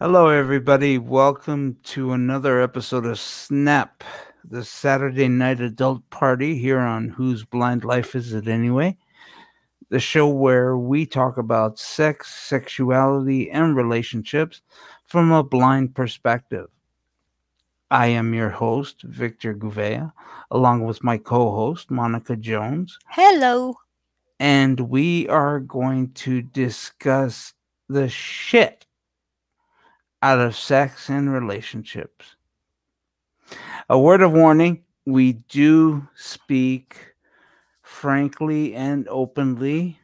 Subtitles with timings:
[0.00, 0.96] Hello, everybody.
[0.96, 4.04] Welcome to another episode of Snap,
[4.48, 8.96] the Saturday night adult party here on Whose Blind Life Is It Anyway?
[9.88, 14.62] The show where we talk about sex, sexuality, and relationships
[15.04, 16.68] from a blind perspective.
[17.90, 20.12] I am your host, Victor Gouveia,
[20.52, 22.96] along with my co host, Monica Jones.
[23.08, 23.74] Hello.
[24.38, 27.52] And we are going to discuss
[27.88, 28.86] the shit
[30.22, 32.36] out of sex and relationships.
[33.88, 37.14] A word of warning we do speak
[37.82, 39.98] frankly and openly,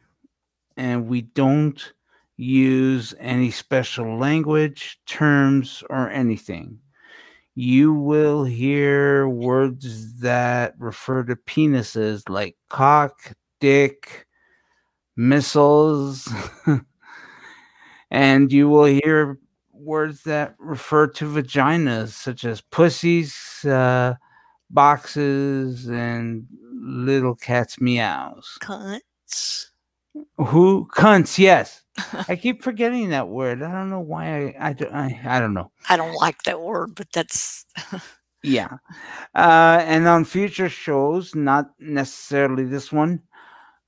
[0.75, 1.93] and we don't
[2.37, 6.79] use any special language, terms, or anything.
[7.53, 14.25] You will hear words that refer to penises like cock, dick,
[15.15, 16.27] missiles,
[18.11, 19.39] and you will hear
[19.77, 24.15] words that refer to vaginas, such as pussies, uh,
[24.69, 28.57] boxes, and little cats' meows.
[28.61, 29.67] Cunts.
[30.37, 31.37] Who cunts?
[31.37, 31.81] Yes,
[32.29, 33.61] I keep forgetting that word.
[33.63, 34.55] I don't know why.
[34.59, 35.71] I I, don't- I, I don't know.
[35.89, 37.65] I don't like that word, but that's
[38.43, 38.77] Yeah,
[39.33, 43.23] uh, and on future shows, not necessarily this one,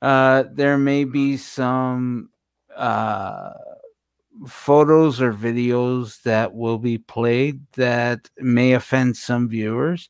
[0.02, 2.30] uh, there may be some
[2.76, 3.52] uh,
[4.46, 10.10] photos or videos that will be played that may offend some viewers.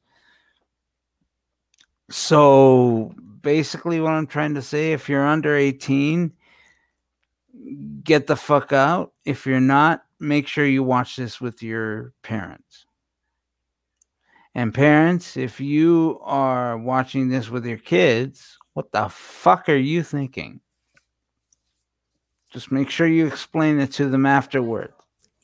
[2.10, 6.34] So basically, what I'm trying to say, if you're under 18,
[8.04, 9.14] get the fuck out.
[9.26, 12.86] If you're not, make sure you watch this with your parents.
[14.56, 20.02] And parents, if you are watching this with your kids, what the fuck are you
[20.02, 20.62] thinking?
[22.52, 24.94] Just make sure you explain it to them afterward.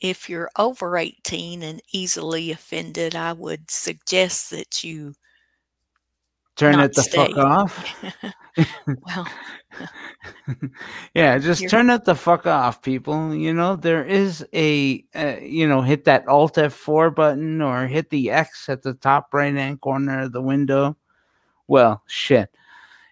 [0.00, 5.14] if you're over 18 and easily offended, I would suggest that you
[6.56, 8.04] Turn it the fuck off.
[8.86, 9.26] well,
[11.14, 13.34] yeah, just You're- turn it the fuck off, people.
[13.34, 18.10] You know, there is a, uh, you know, hit that Alt F4 button or hit
[18.10, 20.96] the X at the top right hand corner of the window.
[21.66, 22.50] Well, shit.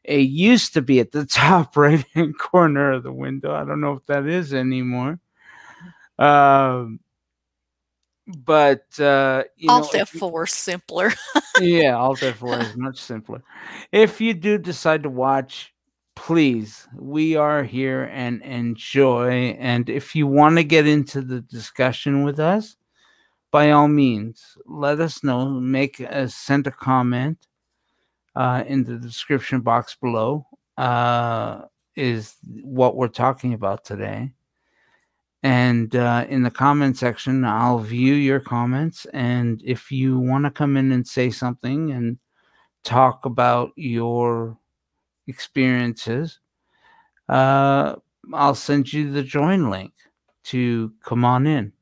[0.05, 3.55] It used to be at the top right hand corner of the window.
[3.55, 5.19] I don't know if that is anymore.
[6.19, 7.01] Um,
[8.27, 11.13] but, uh, you know, Alt you- F4 simpler.
[11.61, 13.43] yeah, Alt F4 is much simpler.
[13.91, 15.75] If you do decide to watch,
[16.15, 19.57] please, we are here and enjoy.
[19.59, 22.77] And if you want to get into the discussion with us,
[23.51, 25.49] by all means, let us know.
[25.49, 27.39] Make a send a comment
[28.35, 30.47] uh, in the description box below.
[30.77, 31.63] Uh,
[31.97, 34.33] is what we're talking about today.
[35.43, 39.07] And uh, in the comment section, I'll view your comments.
[39.13, 42.19] And if you want to come in and say something and
[42.85, 44.57] talk about your
[45.27, 46.39] experiences,
[47.29, 47.97] uh,
[48.33, 49.93] I'll send you the join link
[50.45, 51.73] to come on in.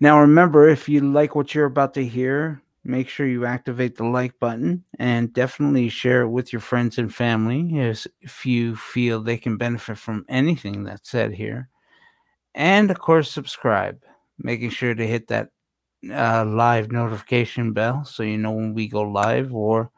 [0.00, 4.04] Now, remember, if you like what you're about to hear, make sure you activate the
[4.04, 9.36] like button and definitely share it with your friends and family if you feel they
[9.36, 11.68] can benefit from anything that's said here.
[12.54, 14.02] And of course, subscribe,
[14.38, 15.50] making sure to hit that
[16.10, 19.90] uh, live notification bell so you know when we go live or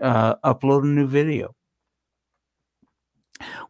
[0.00, 1.54] uh, upload a new video.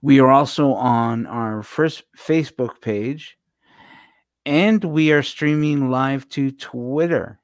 [0.00, 3.36] We are also on our first Facebook page
[4.46, 7.40] and we are streaming live to Twitter.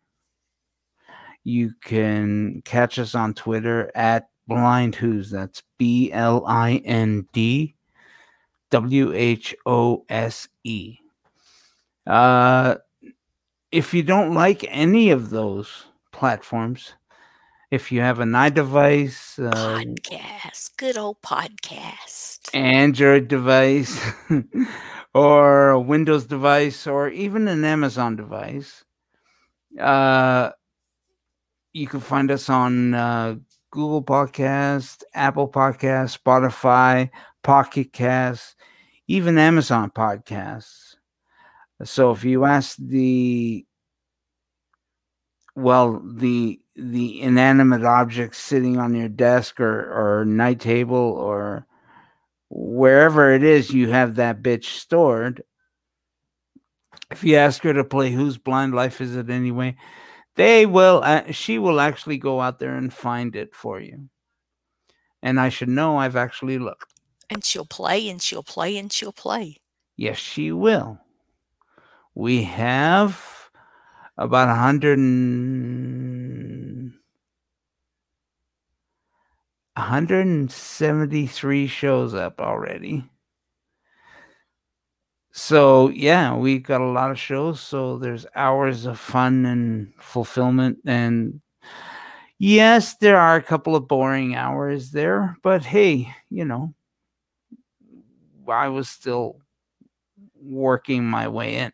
[1.45, 5.31] You can catch us on Twitter at Blind Who's.
[5.31, 7.75] That's B L I N D
[8.71, 10.99] W H O S E.
[12.07, 12.77] Uh,
[13.71, 16.95] if you don't like any of those platforms,
[17.71, 20.71] if you have an iDevice, uh, podcast.
[20.77, 22.55] Good old podcast.
[22.55, 24.01] Android device,
[25.15, 28.85] or a Windows device, or even an Amazon device,
[29.81, 30.51] uh,
[31.75, 33.35] you can find us on uh,
[33.71, 37.11] Google Podcast, Apple Podcast, Spotify,
[37.43, 38.55] Pocket Cast,
[39.09, 40.95] even Amazon Podcasts.
[41.83, 43.67] So if you ask the
[45.57, 51.67] well, the the inanimate object sitting on your desk or or night table or
[52.51, 55.43] wherever it is you have that bitch stored.
[57.11, 59.77] If you ask her to play Whose Blind Life Is It Anyway,
[60.37, 64.09] they will, uh, she will actually go out there and find it for you.
[65.23, 66.93] And I should know I've actually looked.
[67.31, 69.59] And she'll play and she'll play and she'll play.
[69.97, 70.99] Yes, she will.
[72.15, 73.51] We have
[74.17, 76.93] about a hundred and
[79.77, 83.05] 173 shows up already.
[85.37, 87.61] So yeah, we got a lot of shows.
[87.61, 90.79] So there's hours of fun and fulfillment.
[90.87, 91.41] And
[92.39, 96.73] yes, there are a couple of boring hours there, but hey, you know,
[98.49, 99.41] I was still
[100.41, 101.73] working my way in.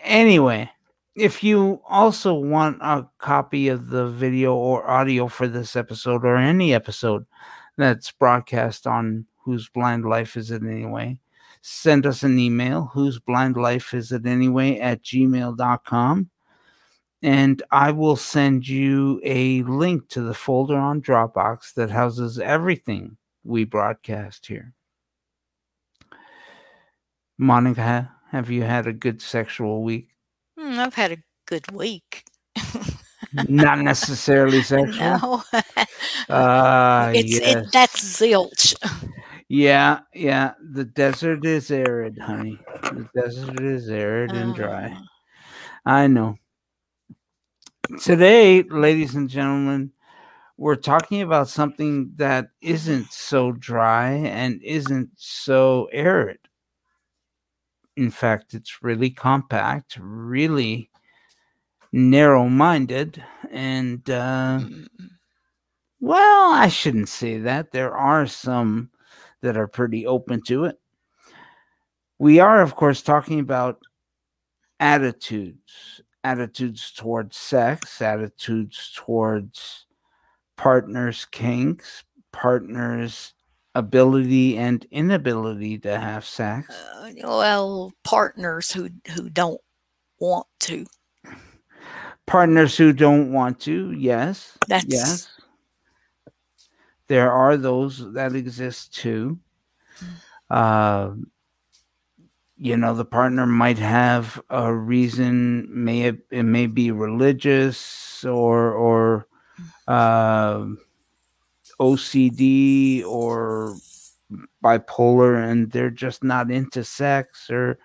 [0.00, 0.72] Anyway,
[1.14, 6.36] if you also want a copy of the video or audio for this episode or
[6.36, 7.26] any episode
[7.76, 11.20] that's broadcast on Whose Blind Life Is It Anyway,
[11.62, 16.30] send us an email, Whose Blind Life Is It Anyway at gmail.com.
[17.22, 23.18] And I will send you a link to the folder on Dropbox that houses everything
[23.44, 24.72] we broadcast here.
[27.38, 30.08] Monica, have you had a good sexual week?
[30.58, 32.24] Mm, I've had a good week.
[33.48, 34.98] Not necessarily sexual.
[34.98, 35.42] no,
[36.28, 37.66] Uh, it's yes.
[37.66, 38.74] it, that's zilch.
[39.52, 40.52] Yeah, yeah.
[40.62, 42.60] The desert is arid, honey.
[42.82, 44.92] The desert is arid and dry.
[44.92, 45.00] Uh,
[45.84, 46.36] I know.
[48.00, 49.90] Today, ladies and gentlemen,
[50.56, 56.38] we're talking about something that isn't so dry and isn't so arid.
[57.96, 60.90] In fact, it's really compact, really
[61.90, 63.20] narrow minded,
[63.50, 64.86] and uh, mm,
[65.98, 67.72] well, I shouldn't say that.
[67.72, 68.90] There are some
[69.42, 70.78] that are pretty open to it.
[72.18, 73.80] We are, of course, talking about
[74.78, 79.86] attitudes attitudes towards sex, attitudes towards
[80.56, 83.34] partners' kinks, partners'
[83.74, 86.68] ability and inability to have sex.
[86.96, 89.60] uh, well, partners who who don't
[90.18, 90.86] want to.
[92.26, 94.56] Partners who don't want to, yes.
[94.68, 95.28] That's Yes.
[97.10, 99.40] There are those that exist too.
[100.48, 101.14] Uh,
[102.56, 108.70] you know, the partner might have a reason, may it, it may be religious or
[108.72, 109.26] or
[109.88, 110.66] uh,
[111.80, 113.74] OCD or
[114.62, 117.78] bipolar, and they're just not into sex, or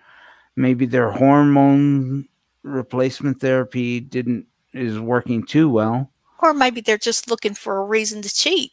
[0.54, 2.28] maybe their hormone
[2.62, 6.12] replacement therapy didn't is working too well.
[6.40, 8.70] or maybe they're just looking for a reason to cheat.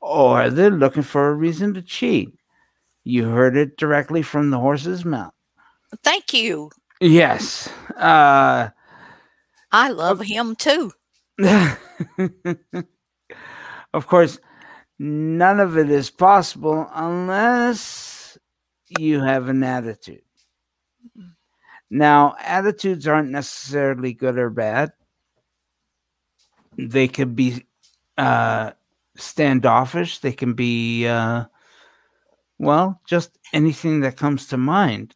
[0.00, 2.34] Or they're looking for a reason to cheat.
[3.04, 5.32] You heard it directly from the horse's mouth.
[6.02, 6.70] Thank you.
[7.00, 7.68] Yes.
[7.96, 8.68] Uh,
[9.72, 10.92] I love him too.
[13.94, 14.38] of course,
[14.98, 18.38] none of it is possible unless
[18.98, 20.22] you have an attitude.
[21.90, 24.92] Now, attitudes aren't necessarily good or bad.
[26.78, 27.66] They could be
[28.16, 28.72] uh,
[29.20, 30.20] standoffish.
[30.20, 31.46] They can be, uh,
[32.58, 35.14] well, just anything that comes to mind.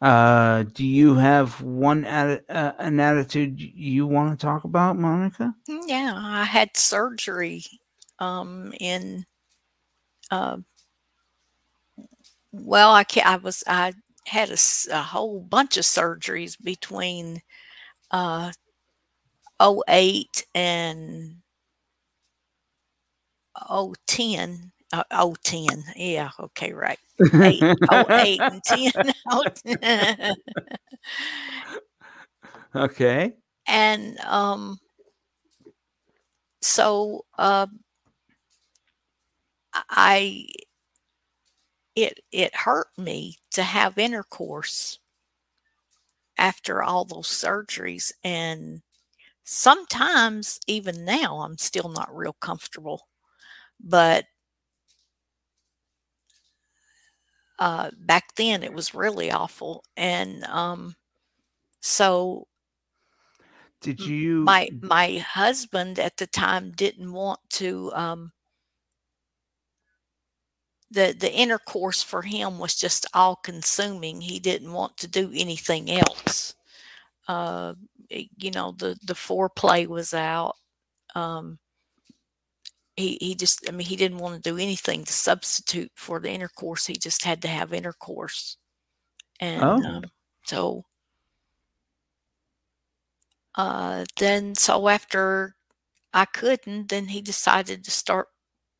[0.00, 5.54] Uh, do you have one atti- uh, an attitude you want to talk about, Monica?
[5.68, 7.64] Mm, Yeah, I had surgery
[8.18, 9.26] um in
[10.30, 10.58] uh
[12.52, 13.94] well, I ca I was I
[14.26, 14.50] had
[14.92, 17.42] a whole bunch of surgeries between
[18.12, 18.52] uh
[19.62, 21.41] 08 and
[24.06, 25.04] 010 uh,
[25.42, 26.98] 010 yeah okay right
[27.34, 28.92] 8 08 and 10
[32.76, 33.32] okay.
[33.66, 34.78] and um
[36.60, 37.66] so uh
[39.90, 40.46] i
[41.94, 44.98] it it hurt me to have intercourse
[46.38, 48.82] after all those surgeries and
[49.44, 53.08] sometimes even now i'm still not real comfortable
[53.82, 54.24] but
[57.58, 60.94] uh back then it was really awful and um
[61.80, 62.46] so
[63.80, 64.56] Did you?
[64.56, 68.32] my my husband at the time didn't want to um
[70.90, 75.90] the the intercourse for him was just all consuming he didn't want to do anything
[75.90, 76.54] else
[77.28, 77.74] uh
[78.36, 80.56] you know the the foreplay was out
[81.14, 81.58] um
[82.96, 86.30] he he just i mean he didn't want to do anything to substitute for the
[86.30, 88.58] intercourse he just had to have intercourse
[89.40, 89.86] and Oh.
[89.86, 90.02] um,
[90.46, 90.84] so
[93.54, 95.56] uh then so after
[96.14, 98.28] i couldn't then he decided to start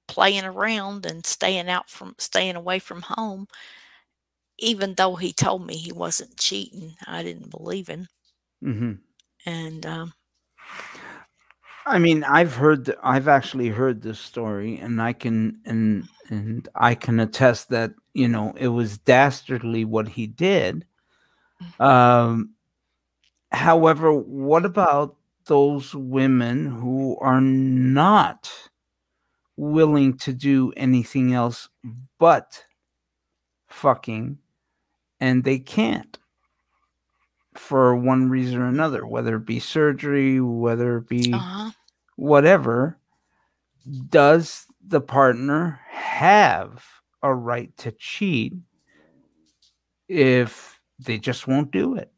[0.09, 3.49] playing around and staying out from staying away from home.
[4.57, 8.09] Even though he told me he wasn't cheating, I didn't believe him.
[8.63, 8.93] hmm
[9.47, 10.15] And um,
[11.87, 16.95] I mean, I've heard, I've actually heard this story, and I can, and and I
[16.95, 20.87] can attest that you know it was dastardly what he did.
[21.81, 22.55] Um,
[23.53, 28.51] however, what about those women who are not
[29.57, 31.69] willing to do anything else
[32.19, 32.65] but
[33.69, 34.39] fucking,
[35.21, 36.19] and they can't
[37.55, 41.71] for one reason or another, whether it be surgery, whether it be uh-huh.
[42.17, 42.99] whatever,
[44.09, 46.85] does the partner have
[47.23, 48.55] a right to cheat
[50.09, 52.13] if they just won't do it?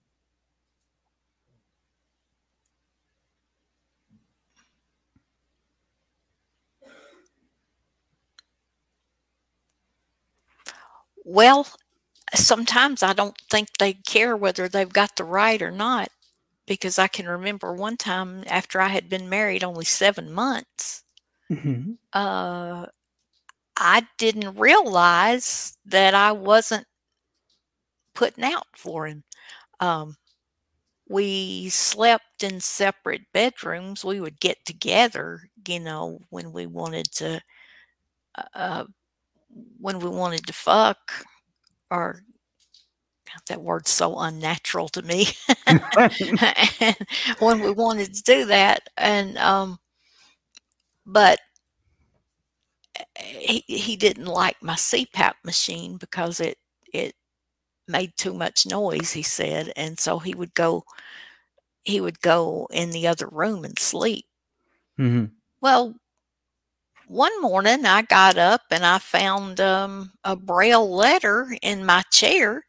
[11.25, 11.67] Well,
[12.37, 16.09] sometimes I don't think they care whether they've got the right or not
[16.67, 21.05] because I can remember one time after I had been married only 7 months,
[21.51, 21.97] Mhm.
[22.13, 22.87] uh,
[23.77, 26.87] I didn't realize that I wasn't
[28.15, 29.25] putting out for him.
[29.81, 30.17] Um,
[31.09, 34.05] we slept in separate bedrooms.
[34.05, 37.41] We would get together, you know, when we wanted to,
[38.55, 38.85] uh,
[39.81, 41.13] when we wanted to fuck,
[41.91, 42.23] or
[43.27, 45.29] God, that word's so unnatural to me.
[47.39, 49.79] when we wanted to do that, and um,
[51.07, 51.41] but
[53.19, 56.59] he he didn't like my CPAP machine because it
[56.93, 57.15] it
[57.89, 59.13] made too much noise.
[59.13, 60.85] He said, and so he would go
[61.83, 64.27] he would go in the other room and sleep.
[64.99, 65.27] Mm-hmm.
[65.61, 65.95] Well,
[67.09, 72.65] one morning I got up and I found um, a braille letter in my chair,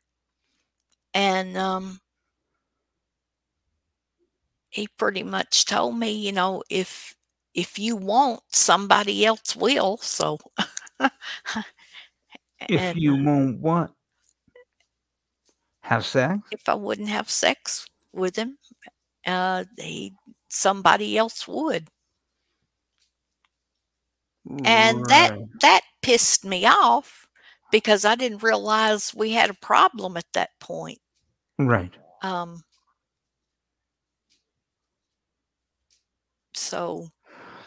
[1.14, 2.00] and um,
[4.70, 7.16] he pretty much told me, you know, if
[7.54, 9.98] if you won't, somebody else will.
[9.98, 10.40] So,
[12.68, 13.92] If you won't what?
[15.82, 16.40] Have sex?
[16.52, 18.58] if I wouldn't have sex with him,
[19.26, 20.14] uh, he
[20.50, 21.88] somebody else would.
[24.66, 25.50] And that Right.
[25.62, 27.28] that pissed me off
[27.72, 31.00] because I didn't realize we had a problem at that point.
[31.58, 31.94] Right.
[32.22, 32.64] Um,
[36.54, 37.10] so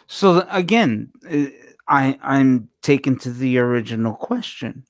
[0.06, 1.47] So again, uh,
[1.88, 4.85] I I'm taken to the original question.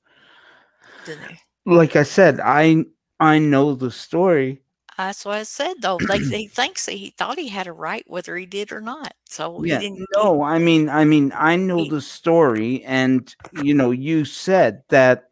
[1.66, 2.84] Like I said, I
[3.20, 4.62] I know the story.
[4.98, 5.98] That's what I said though.
[5.98, 9.14] They, he thinks that he thought he had a right whether he did or not.
[9.26, 9.82] So he Yeah,
[10.16, 14.82] no, I mean, I mean, I know he- the story, and you know, you said
[14.88, 15.30] that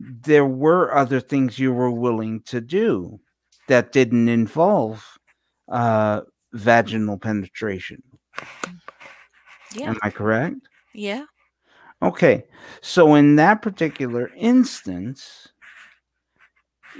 [0.00, 3.20] there were other things you were willing to do
[3.68, 5.04] that didn't involve
[5.68, 6.20] uh,
[6.52, 8.02] vaginal penetration.
[9.74, 10.56] yeah, Am I correct?
[10.94, 11.26] yeah.
[12.02, 12.44] Okay,
[12.82, 15.48] so in that particular instance,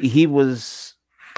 [0.01, 0.94] he was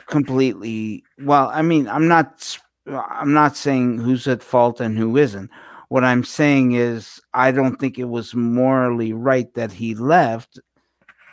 [0.07, 1.51] completely well.
[1.53, 5.51] I mean, I'm not, i'm not saying who's at fault and who isn't.
[5.89, 10.59] What I'm saying is, I don't think it was morally right that he left,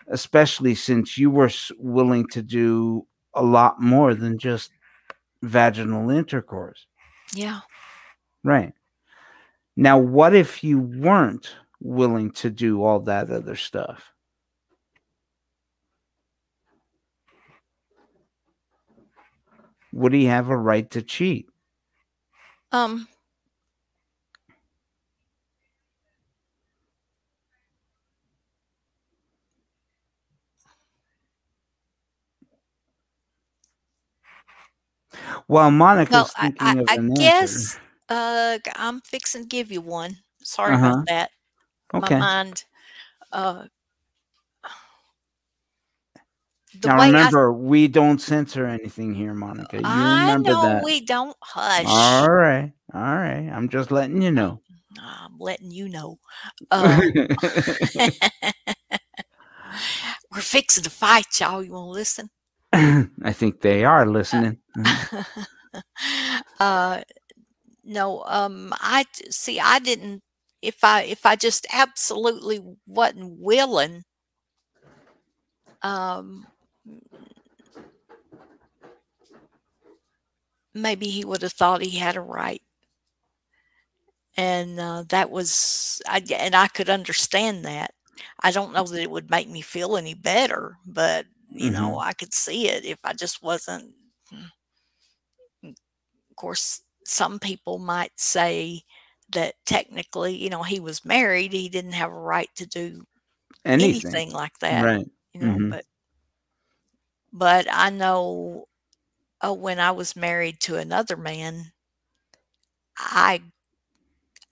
[0.07, 1.49] especially since you were
[1.79, 4.71] willing to do a lot more than just
[5.41, 6.85] vaginal intercourse.
[7.33, 7.61] Yeah.
[8.43, 8.73] Right.
[9.75, 14.12] Now, what if you weren't willing to do all that other stuff?
[19.93, 21.47] Would he have a right to cheat?
[22.71, 23.07] Um.
[35.47, 36.51] Well, Monica's Well, I,
[36.87, 37.77] I, an guess
[38.09, 40.17] uh, I'm fixing to give you one.
[40.43, 40.87] Sorry Uh-huh.
[40.87, 41.31] about that.
[41.93, 42.15] Okay.
[42.15, 42.63] My mind.
[43.31, 43.65] Uh,
[46.81, 49.77] the now remember, we don't censor anything here, Monica.
[49.77, 50.83] You I, I remember know that.
[50.83, 51.85] we don't hush.
[51.87, 52.71] All right.
[52.93, 53.49] All right.
[53.51, 54.61] I'm just letting you know.
[54.99, 56.19] I'm letting you know.
[56.71, 57.01] Uh,
[60.31, 61.63] we're fixing to fight, y'all.
[61.63, 62.29] You want to listen?
[62.73, 64.57] I think they are listening.
[66.59, 67.01] uh,
[67.83, 68.23] no.
[68.25, 69.59] Um, I see.
[69.59, 70.21] I didn't.
[70.61, 74.03] If I if I just absolutely wasn't willing,
[75.81, 76.47] um,
[80.75, 82.61] maybe he would have thought he had a right.
[84.37, 87.93] and uh, that was I, and I could understand that.
[88.41, 91.99] I don't know that it would make me feel any better, but you know, Mhm.
[91.99, 93.93] I could see it if I just wasn't.
[94.33, 94.45] mm,
[96.31, 98.83] Of course, some people might say
[99.31, 103.03] that technically, you know, he was married, he didn't have a right to do
[103.65, 104.23] Anything.
[104.23, 105.07] anything like that, Right.
[105.33, 105.69] you know, Mhm.
[105.69, 105.85] but
[107.33, 108.67] but I know
[109.41, 111.73] uh, when I was married to another man,
[112.97, 113.43] I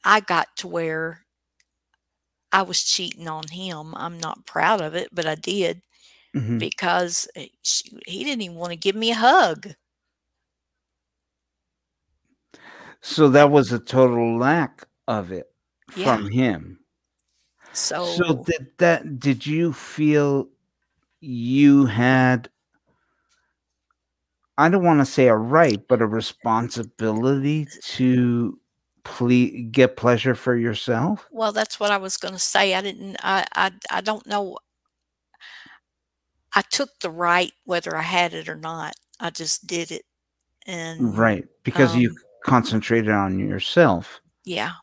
[0.03, 1.25] I got to where
[2.53, 3.93] I was cheating on him.
[3.95, 5.81] I'm not proud of it, but I did
[6.33, 6.59] Mhm.
[6.59, 7.49] because eh,
[8.07, 9.75] he didn't even want to give me a hug.
[13.01, 15.51] So that was a total lack of it
[15.95, 16.15] Yeah.
[16.15, 16.79] from him.
[17.73, 20.49] So, So did that did you feel
[21.21, 22.50] you had
[24.61, 28.59] I don't want to say a right, but a responsibility to
[29.03, 31.27] ple- get pleasure for yourself?
[31.31, 32.73] well, that's what I was going to say.
[32.75, 33.17] I didn't.
[33.23, 34.57] I, I I don't know.
[36.53, 38.93] I took the right whether I had it or not.
[39.19, 40.05] I just did it,
[40.67, 44.73] and Right, because you um, concentrated on yourself yeah.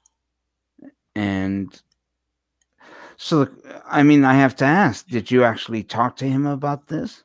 [1.15, 1.83] and
[3.17, 3.49] so
[3.87, 7.25] I mean I have to ask, did you actually talk to him about this?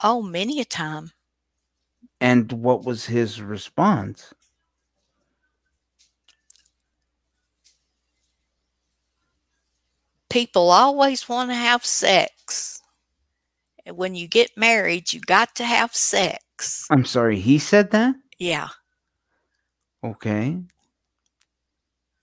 [0.00, 1.12] Oh, many a time.
[2.26, 4.34] And what was his response?
[10.28, 12.82] People always want to have sex.
[13.86, 16.88] And when you get married, you got to have sex.
[16.90, 18.16] I'm sorry, he said that?
[18.40, 18.70] Yeah.
[20.02, 20.64] Okay.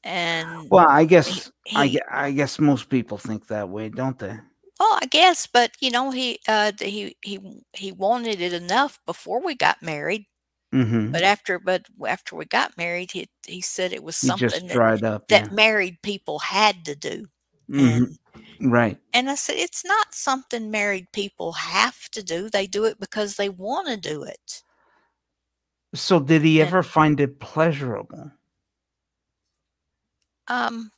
[0.03, 4.19] And Well, I guess I, he- gue- I guess most people think that way, don't
[4.19, 4.37] they?
[4.79, 7.39] Well, I guess, but you know, he uh he he
[7.73, 10.25] he wanted it enough before we got married.
[10.73, 11.11] Mm-hmm.
[11.11, 14.73] But after but after we got married, he he said it was He something that,
[14.73, 15.27] dried up.
[15.27, 17.27] that married people had to do.
[17.67, 17.79] yeah.
[17.99, 18.17] Mhm.
[18.59, 18.99] And Right.
[19.13, 22.49] and I said it's not something married people have to do.
[22.49, 24.63] They do it because they want to do it.
[25.93, 28.31] So did he And- ever find it pleasurable?
[30.47, 30.91] Um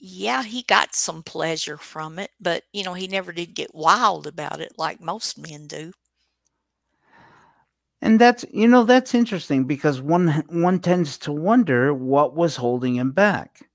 [0.00, 4.26] Yeah, he got some pleasure from it, but you know, he never did get wild
[4.26, 5.92] about it like most men do.
[8.02, 12.96] And that's you know that's interesting because one one tends to wonder what was holding
[12.96, 13.68] him back.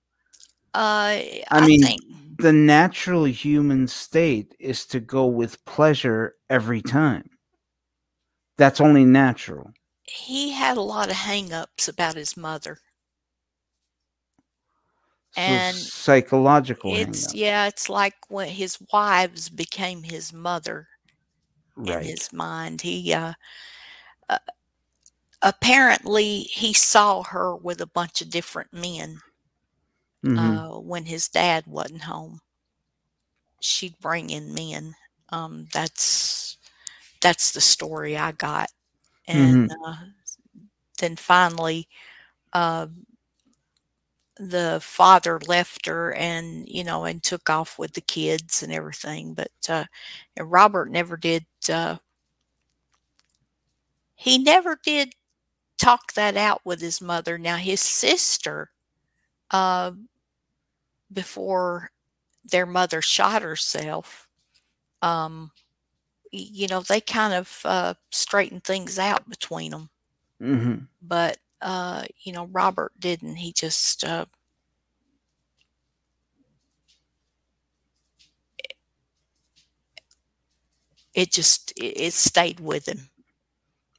[0.73, 2.01] Uh I I mean, think
[2.38, 7.29] the natural human state is to go with pleasure every time.
[8.57, 9.73] That's only natural.
[10.07, 12.79] he had a lot of hang-ups about his mother.
[15.36, 17.36] And psychological It's hang-up.
[17.36, 20.89] yeah, it's like when his wives became his mother
[21.86, 22.82] in his mind.
[22.82, 23.34] He uh,
[24.30, 24.39] uh
[25.43, 29.22] apparently he saw her with a bunch of different men
[30.24, 30.63] Mhm.
[30.63, 32.41] uh when his dad wasn't home.
[33.62, 34.96] She'd bring in men.
[35.30, 36.58] Um that's
[37.22, 38.69] that's the story I got.
[39.28, 39.74] And Mm-hmm.
[39.86, 39.96] uh,
[41.00, 41.88] then finally
[42.54, 42.88] uh
[44.49, 49.34] the father left her and you know and took off with the kids and everything
[49.34, 49.86] but uh
[50.39, 51.97] robert never did uh
[54.15, 55.13] he never did
[55.77, 58.71] talk that out with his mother now his sister
[59.51, 59.91] uh
[61.12, 61.91] before
[62.45, 64.27] their mother shot herself
[65.01, 65.51] um
[66.32, 69.89] you know they kind of uh straightened things out between them
[70.39, 70.88] Mhm.
[71.01, 74.26] but uh you know robert didn't he just uh
[81.13, 83.10] it just it, it stayed with him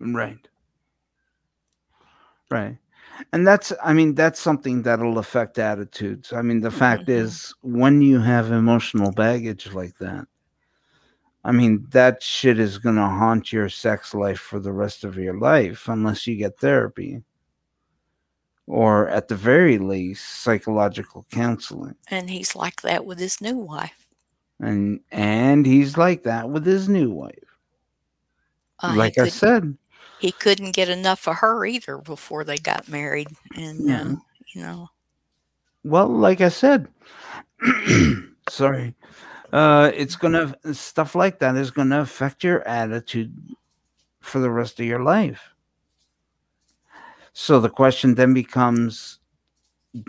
[0.00, 0.48] Right.
[2.50, 2.78] Right.
[3.32, 6.32] And that's I mean that's something that'll affect attitudes.
[6.32, 7.08] I mean the fact Mhm.
[7.08, 10.26] is when you have emotional baggage like that
[11.44, 15.16] I mean that shit is going to haunt your sex life for the rest of
[15.16, 17.22] your life unless you get therapy
[18.66, 21.94] or at the very least psychological counseling.
[22.08, 24.06] and he's like that with his new wife
[24.60, 27.34] And and he's like that with his new wife.
[28.82, 29.76] uh, like I said,
[30.18, 34.02] he couldn't get enough of her either before they got married and Yeah.
[34.02, 34.14] uh,
[34.54, 34.88] you know
[35.84, 36.88] Well, like I said,
[38.48, 38.94] sorry,
[39.52, 43.34] uh, it's gonna stuff like that is gonna affect your attitude
[44.22, 45.53] for the rest of your life.
[47.34, 49.18] So the question then becomes: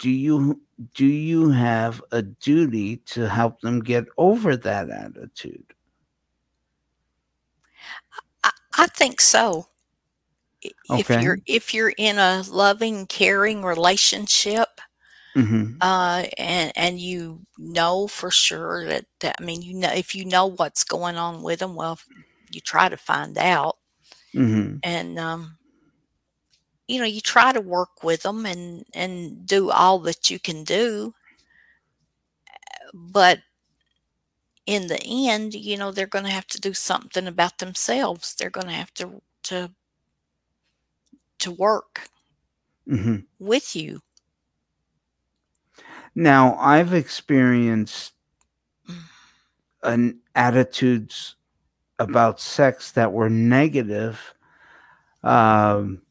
[0.02, 0.62] Do you
[0.96, 5.74] do you have a duty to help them get over that attitude?
[8.44, 9.68] I, I think so
[10.90, 14.70] if you're if you're in a loving, caring relationship,
[15.36, 15.82] Mhm.
[15.82, 20.26] uh, and and you know for sure that that I mean, you know if you
[20.26, 22.00] know what's going on with them, well,
[22.52, 23.78] you try to find out
[24.34, 24.84] Mhm.
[24.84, 25.58] and, um
[26.88, 30.64] you know, you try to work with them and and do all that you can
[30.64, 31.14] do.
[32.94, 33.42] But
[34.66, 38.36] in the end, you know, they're gonna have to do something about themselves.
[38.36, 39.72] They're gonna have to to
[41.40, 42.10] to work
[42.88, 43.26] Mhm.
[43.40, 44.02] with you.
[46.16, 48.14] Now, I've experienced
[48.90, 49.10] Mm.
[49.84, 51.36] an attitudes
[52.00, 54.34] about sex that were negative.
[55.24, 56.02] Um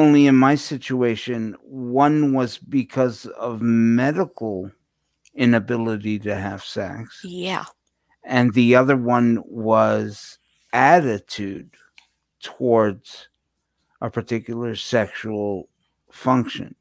[0.00, 4.70] only in my situation, one was because of medical
[5.34, 7.64] inability to have sex, Yeah.
[8.24, 10.38] and the other one was
[10.72, 11.74] attitude
[12.40, 13.28] towards
[14.00, 15.68] a particular sexual
[16.10, 16.74] function.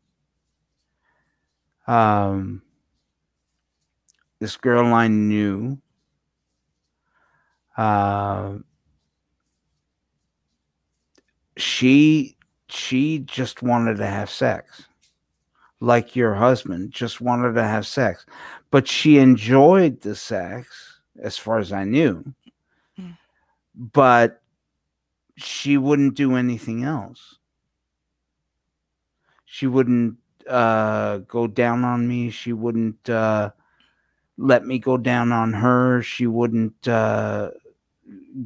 [1.88, 2.62] Um,
[4.40, 5.82] this girl I knew,
[7.78, 8.60] uh,
[11.58, 12.38] she
[12.72, 14.84] she just wanted to have sex,
[15.80, 18.26] like your husband, just wanted to have sex,
[18.72, 22.24] but she enjoyed the sex, as far as I knew,
[22.98, 23.18] Mm.
[23.94, 24.42] but
[25.38, 27.38] she wouldn't do anything else.
[29.46, 32.30] She wouldn't uh, go down on me.
[32.30, 33.52] She wouldn't uh,
[34.38, 36.02] let me go down on her.
[36.02, 37.52] She wouldn't uh,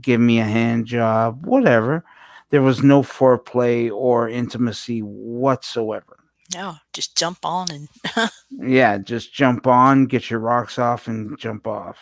[0.02, 2.06] give me a hand job, whatever.
[2.54, 6.20] There was no foreplay or intimacy whatsoever.
[6.54, 7.90] No, just jump on and
[8.52, 11.98] Yeah, just jump on, get your rocks off, and jump off.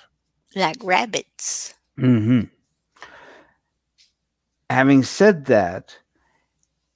[0.53, 1.73] like rabbits.
[1.97, 2.41] hmm
[4.69, 5.97] Having said that,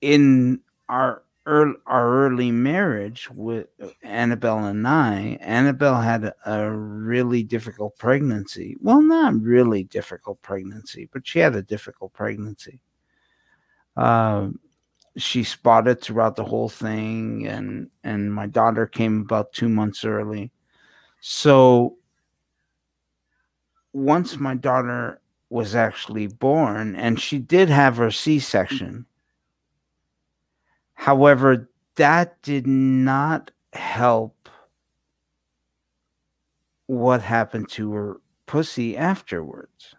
[0.01, 3.67] in our early, our early marriage with
[4.03, 8.75] Annabelle and I, Annabelle had a, a really difficult pregnancy.
[8.81, 12.81] Well, not really difficult pregnancy, but she had a difficult pregnancy.
[13.95, 14.59] Um,
[15.17, 20.51] she spotted throughout the whole thing, and and my daughter came about two months early.
[21.21, 21.97] So
[23.93, 29.05] once my daughter was actually born, and she did have her C section.
[30.95, 34.49] However, that did not help
[36.87, 39.95] what happened to her pussy afterwards.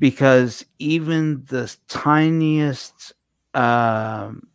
[0.00, 3.12] Because even the tiniest
[3.54, 4.48] um,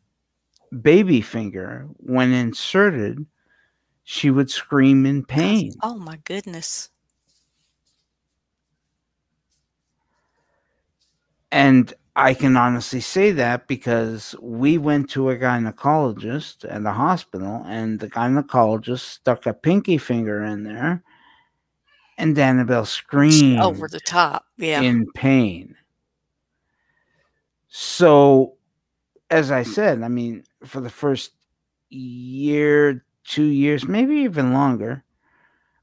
[0.82, 3.26] baby finger, when inserted,
[4.04, 5.72] she would scream in pain.
[5.84, 6.90] Oh my goodness.
[11.52, 17.64] And I can honestly say that because we went to a gynecologist at the hospital,
[17.66, 21.04] and the gynecologist stuck a pinky finger in there,
[22.17, 24.45] and Annabelle screamed Over the top.
[24.58, 24.82] Yeah.
[24.82, 25.75] in pain.
[27.67, 28.56] So,
[29.30, 31.32] as I said, I mean, for the first
[31.89, 35.04] year, two years, maybe even longer,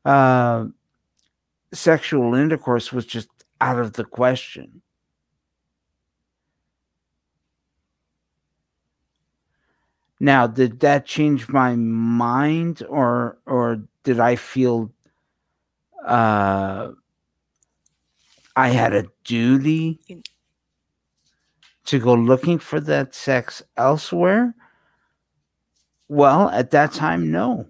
[0.04, 0.66] uh,
[1.72, 3.28] sexual intercourse was just
[3.60, 4.82] out of the question.
[10.18, 14.92] Now, did that change my mind, or or did I feel
[16.04, 16.92] uh,
[18.56, 20.00] I had a duty
[21.86, 24.54] to go looking for that sex elsewhere?
[26.08, 27.68] Well, at that time, no.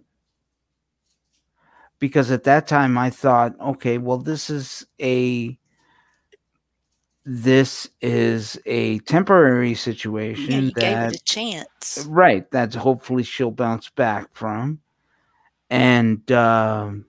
[1.98, 5.56] Because at that time I thought, okay, well, this is a
[7.24, 12.08] this is a temporary yeah, situation gave that it a chance.
[12.08, 14.80] right That's hopefully she'll bounce back from
[15.70, 17.06] and um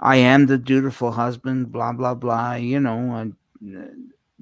[0.00, 3.32] i am the dutiful husband blah blah blah you know
[3.62, 3.86] uh,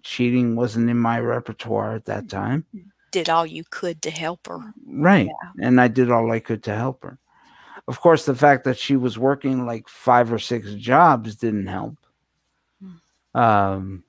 [0.02, 2.64] cheating wasn't in my repertoire at that time.
[3.10, 4.72] Did all you could to help her.
[4.86, 5.28] right.
[5.60, 7.18] And i did all i could to help her.
[7.86, 11.96] Of course the fact that she was working like five or six jobs didn't help.
[13.34, 14.04] Um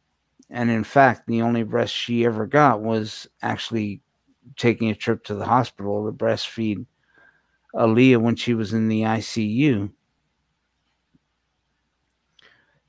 [0.50, 4.02] and in fact the only rest she ever got was actually
[4.58, 6.86] taking a trip to the hospital to breastfeed
[7.76, 9.92] Aaliyah when she was in the ICU.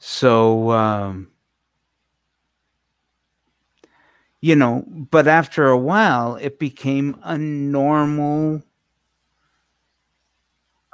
[0.00, 1.28] So, um,
[4.40, 8.62] you know, but after a while, it became a normal,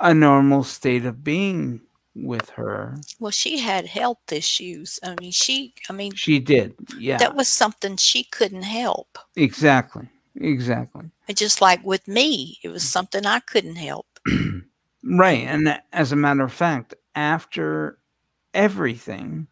[0.01, 1.81] a normal state of being
[2.17, 2.97] with her.
[3.21, 4.99] Well, she had health issues.
[5.05, 6.75] I mean, she, I mean, She did.
[6.99, 7.19] Yeah.
[7.19, 9.19] that was something she couldn't help.
[9.37, 10.09] exactly.
[10.39, 11.11] Exactly.
[11.29, 14.07] And just like with me, it was something I couldn't help.
[15.09, 15.47] Right.
[15.47, 17.97] And as a matter of fact, after
[18.57, 19.47] everything,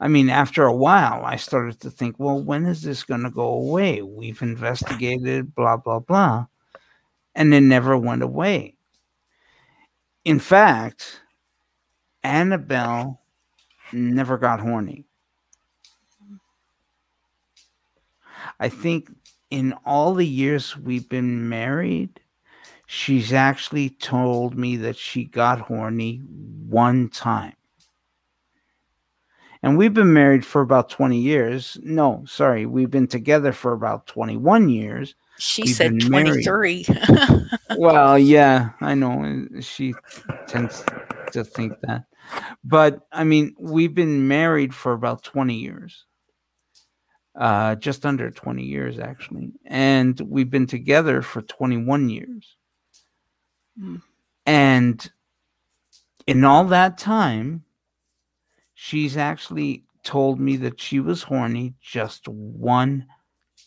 [0.00, 3.30] I mean, after a while, I started to think, well, when is this going to
[3.30, 4.02] go away?
[4.02, 6.46] We've investigated, blah, blah, blah.
[7.34, 8.76] And it never went away.
[10.24, 11.20] In fact,
[12.22, 13.20] Annabelle
[13.92, 15.04] never got horny.
[18.58, 19.10] I think
[19.50, 22.20] in all the years we've been married,
[22.86, 26.18] she's actually told me that she got horny
[26.68, 27.54] one time.
[29.64, 31.78] And we've been married for about 20 years.
[31.82, 35.14] No, sorry, we've been together for about 21 years.
[35.38, 36.86] She We've said 23.
[37.78, 39.46] Well, yeah, I know.
[39.60, 39.94] She
[40.46, 40.84] tends
[41.32, 42.04] to think that.
[42.62, 46.04] But I mean, we've been married for about 20 years.
[47.34, 49.50] Uh, just under 20 years, actually.
[49.64, 52.56] And we've been together for 21 years.
[53.80, 54.02] Mm.
[54.44, 55.10] And
[56.26, 57.64] in all that time,
[58.84, 63.06] she's actually told me that she was horny just one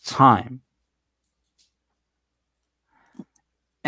[0.05, 0.61] time.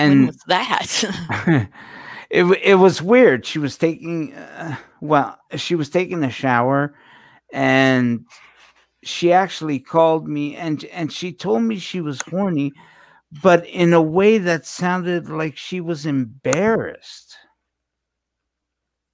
[0.03, 1.03] when And was that?
[2.29, 3.45] it it was weird.
[3.45, 6.95] She was taking uh, well, she was taking a shower,
[7.53, 8.25] and
[9.03, 12.73] she actually called me and and she told me she was horny,
[13.43, 17.37] but in a way that sounded like she was embarrassed.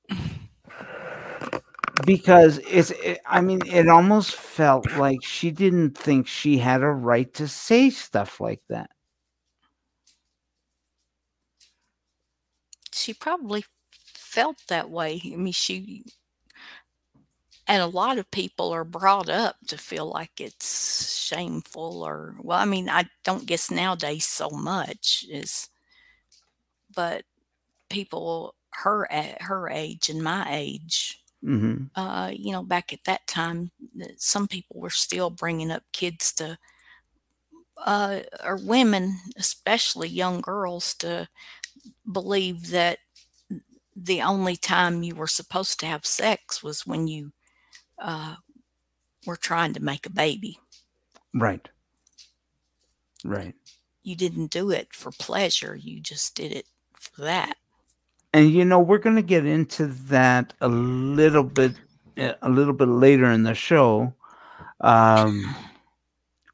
[2.04, 6.90] Because it's, it, I mean, it almost felt like she didn't think she had a
[6.90, 8.90] right to say stuff like that.
[12.96, 15.22] she probably felt that way.
[15.26, 16.04] I mean, she
[17.68, 22.58] and a lot of people are brought up to feel like it's shameful or well,
[22.60, 25.70] I mean, I don't guess nowadays so much is
[26.96, 27.24] but
[27.90, 33.26] people her at her age and my age hmm uh, you know, back at that
[33.26, 33.72] time,
[34.18, 36.58] some people were still bringing up kids to,
[37.86, 41.28] uh, or women, especially young girls, to
[42.12, 43.00] believe that
[43.96, 47.32] the only time you were supposed to have sex was when you
[48.00, 48.36] uh,
[49.26, 50.60] were trying to make a baby.
[51.34, 51.70] Right.
[53.24, 53.56] Right.
[54.04, 57.56] You didn't do it for pleasure, you just did it for that.
[58.36, 61.72] And you know we're going to get into that a little bit
[62.18, 64.14] uh, a little bit later in the show.
[64.82, 65.56] Um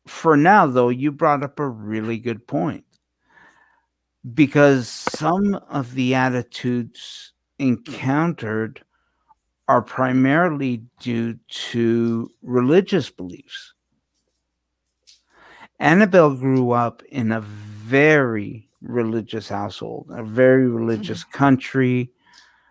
[0.06, 2.86] for now though you brought up a really good point.
[4.36, 8.84] Because some of the attitudes encountered
[9.67, 13.74] are primarily due to religious beliefs.
[15.80, 22.12] Annabelle grew up in a very religious household, a very religious country.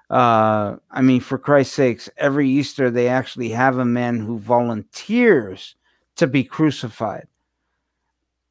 [0.09, 5.77] Uh, I mean, for Christ's sakes, every Easter they actually have a man who volunteers
[6.17, 7.29] to be crucified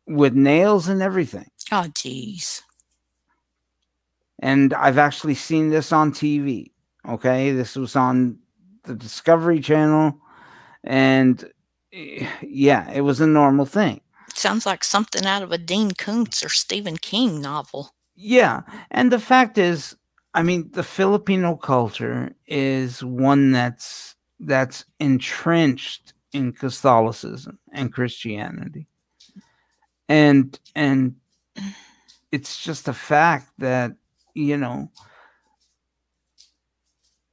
[0.07, 1.49] with nails and everything.
[1.71, 2.63] Oh, geez.
[4.39, 6.71] And I've actually seen this on TV.
[7.07, 7.51] Okay.
[7.51, 8.39] This was on
[8.83, 10.17] the Discovery Channel.
[10.83, 11.43] And
[11.93, 14.01] eh, yeah, it was a normal thing.
[14.39, 17.93] Sounds like something out of a Dean Koontz or Stephen King novel.
[18.15, 19.97] Yeah, and the fact is,
[20.33, 28.87] I mean, the Filipino culture is one that's that's entrenched in Catholicism and Christianity.
[30.07, 31.17] And and
[32.31, 33.91] it's just a fact that,
[34.35, 34.89] you know,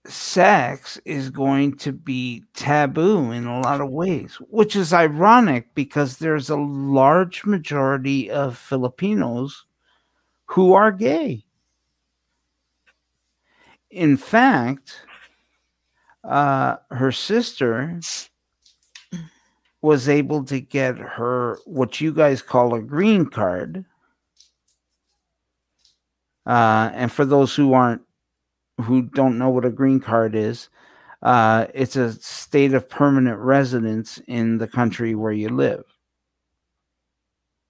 [0.08, 6.18] sex is going to be taboo in a lot of ways, which is ironic because
[6.18, 9.64] there's a large majority of Filipinos
[10.46, 11.44] who are gay.
[13.90, 15.00] In fact,
[16.24, 18.00] uh, her sister
[19.82, 23.84] was able to get her what you guys call a green card.
[26.44, 28.05] Uh, and for those who aren't
[28.82, 30.68] who don't know what a green card is,
[31.22, 35.84] uh, it's a state of permanent residence in the country where you live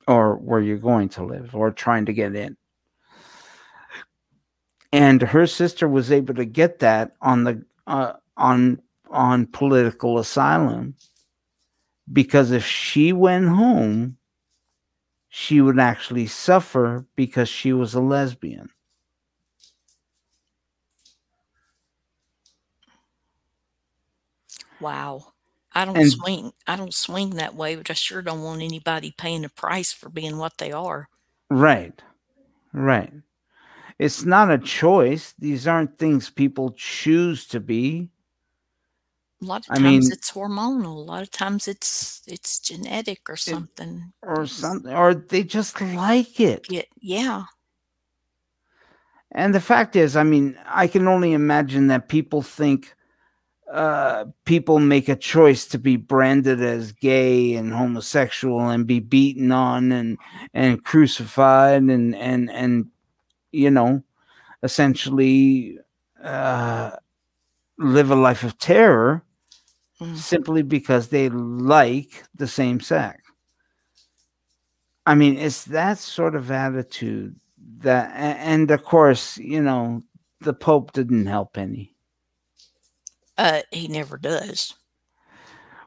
[0.08, 2.56] or where you're going to live or trying to get in.
[4.92, 10.94] And her sister was able to get that on the uh, on on political asylum
[12.12, 14.16] because if she went home,
[15.28, 18.70] she would actually suffer because she was a lesbian.
[24.80, 25.32] Wow.
[25.72, 26.52] I don't And- swing.
[26.66, 30.08] I don't swing that way, but I sure don't want anybody paying a price for
[30.08, 31.08] being what they are.
[31.50, 32.00] Right.
[32.72, 33.12] Right.
[33.98, 35.34] It's not a choice.
[35.38, 38.10] These aren't things people choose to be.
[39.42, 40.84] A lot of I times mean- it's hormonal.
[40.96, 44.12] A lot of times it's it's genetic or something.
[44.22, 46.66] or It's- something or they just like it.
[46.70, 47.44] Yeah, yeah.
[49.32, 52.94] And the fact is, I mean, I can only imagine that people think
[53.72, 59.50] uh, people make a choice to be branded as gay and homosexual and be beaten
[59.52, 60.18] on and
[60.54, 62.86] and crucified and and and
[63.52, 64.02] you know,
[64.62, 65.78] essentially
[66.22, 66.90] uh,
[67.78, 69.22] live a life of terror
[70.00, 70.14] Mm.
[70.14, 73.22] simply because they like the same sex.
[75.06, 77.34] I mean, it's that sort of attitude
[77.78, 80.02] that, and of course, you know,
[80.42, 81.95] the Pope didn't help any.
[83.38, 84.74] Uh, he never does.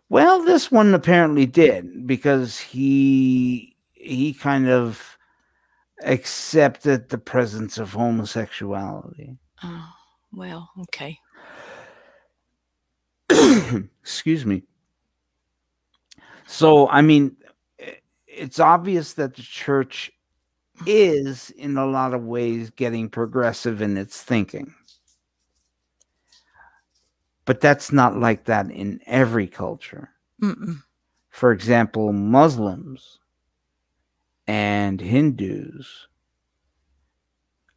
[0.09, 5.17] Well, this one apparently did because he he kind of
[6.03, 9.37] accepted the presence of homosexuality.
[9.63, 9.89] Oh,
[10.31, 11.19] well, okay.
[14.01, 14.63] Excuse me.
[16.47, 17.35] So, I mean,
[18.25, 20.11] it's obvious that the church
[20.87, 24.73] is, in a lot of ways, getting progressive in its thinking.
[27.49, 30.11] But that's not like that in every culture.
[30.39, 30.83] Mm-mm.
[31.31, 33.17] For example, Muslims
[34.45, 35.87] and Hindus,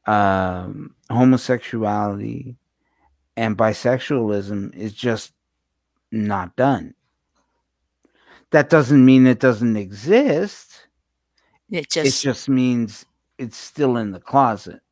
[0.05, 2.59] um, homosexuality
[3.35, 5.33] and bisexualism is just
[6.11, 6.93] not done.
[8.51, 10.87] That doesn't mean it doesn't exist.
[11.71, 13.07] It It just, just means
[13.39, 14.83] it's still in the closet.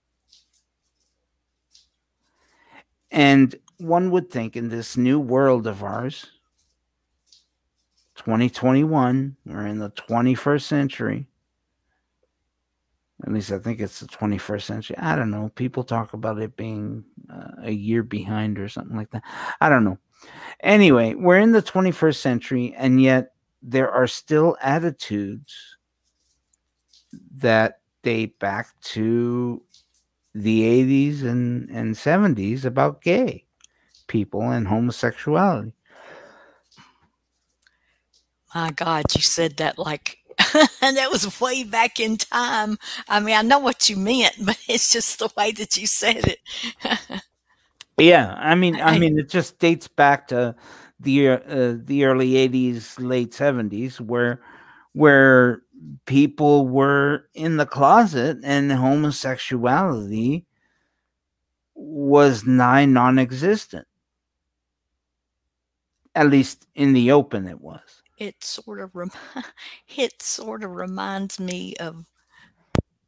[3.10, 6.26] And one would think in this new world of ours,
[8.16, 11.26] 2021, we're in the 21st century.
[13.24, 14.96] At least I think it's the 21st century.
[14.98, 15.50] I don't know.
[15.54, 19.22] People talk about it being uh, a year behind or something like that.
[19.60, 19.98] I don't know.
[20.60, 25.54] Anyway, we're in the 21st century, and yet there are still attitudes
[27.36, 29.62] that date back to
[30.34, 33.44] the 80s and, and 70s about gay
[34.10, 35.72] people and homosexuality.
[38.54, 40.18] my God, you said that like,
[40.82, 42.78] and that was way back in time.
[43.08, 46.26] I mean, I know what you meant, but it's just the way that you said
[46.26, 46.38] it.
[47.98, 50.54] Yeah, I mean, I I- mean, it just dates back to
[51.00, 54.40] the uh, the early '80s, late '70s, where
[54.92, 55.62] where
[56.06, 60.46] people were in the closet and homosexuality
[61.74, 63.86] was nigh non-existent.
[66.14, 68.02] At least in the open, it was.
[68.18, 69.10] it sort of rem-
[69.96, 72.06] it sort of reminds me of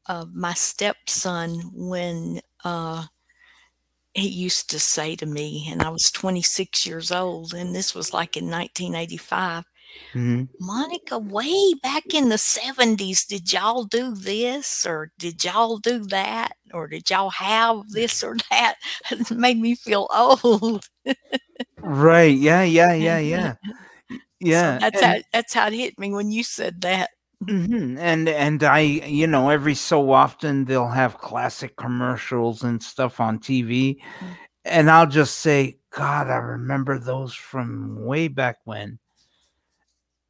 [0.07, 3.05] of my stepson when uh
[4.15, 8.13] he used to say to me and I was 26 years old and this was
[8.13, 9.65] like in 1985
[10.15, 10.49] Mhm.
[10.61, 16.53] Monica way back in the 70s did y'all do this or did y'all do that
[16.75, 18.75] or did y'all have this or that
[19.11, 20.89] it made me feel old
[21.83, 22.37] Right?
[22.37, 22.63] Yeah.
[22.63, 22.93] Yeah.
[22.95, 23.19] Yeah.
[23.19, 23.55] Yeah.
[24.41, 24.79] Yeah.
[24.79, 27.11] so that's and- how that's how it hit me when you said that
[27.49, 33.21] hmm And and I, you know, every so often they'll have classic commercials and stuff
[33.21, 34.37] on TV, Mm.
[34.65, 38.99] and I'll just say, God, I remember those from way back when.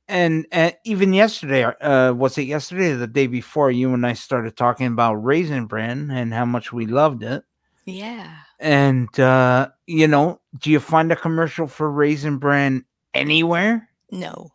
[0.08, 3.70] And uh, even yesterday, uh, was it yesterday or the day before?
[3.70, 7.44] You and I started talking about Raisin Bran and how much we loved it.
[7.86, 13.88] yeah And uh, you know, do you find a commercial for Raisin Bran anywhere?
[14.10, 14.52] no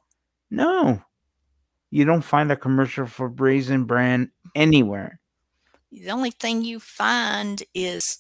[0.50, 1.04] No.
[1.92, 5.20] You don't find a commercial for Raisin Bran anywhere.
[5.92, 8.20] The only thing you find is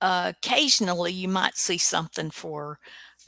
[0.00, 2.78] uh, occasionally you might see something for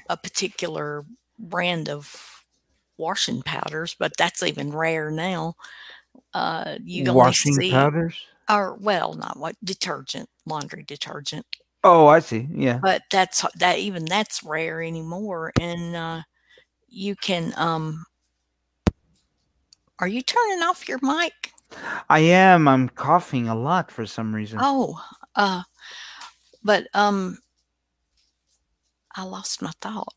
[0.08, 1.04] a particular
[1.38, 2.44] brand of
[2.96, 5.54] washing powders, but that's even rare now.
[6.32, 8.20] Uh, you only Washing see, powders?
[8.48, 11.46] or well, not what detergent, laundry detergent,
[11.84, 12.48] Oh, I see.
[12.50, 12.78] Yeah.
[12.82, 15.52] but that's that even that's rare anymore.
[15.60, 16.22] And uh,
[16.88, 17.52] you can.
[17.56, 18.04] Um,
[19.98, 21.52] are you turning off your mic?
[22.08, 22.66] I am.
[22.68, 24.58] I'm coughing a lot for some reason.
[24.62, 24.98] Oh,
[25.36, 25.62] uh,
[26.62, 27.38] but um,
[29.14, 30.14] I lost my thought.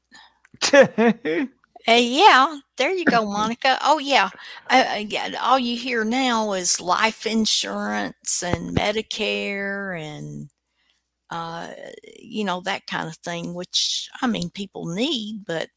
[1.89, 3.77] Uh, yeah, there you go, Monica.
[3.81, 4.29] Oh yeah,
[4.69, 5.29] uh, uh, yeah.
[5.41, 10.49] All you hear now is life insurance and Medicare and
[11.29, 11.69] uh,
[12.19, 13.53] you know that kind of thing.
[13.53, 15.69] Which I mean, people need, but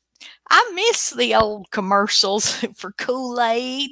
[0.50, 3.90] I miss the old commercials for Kool Aid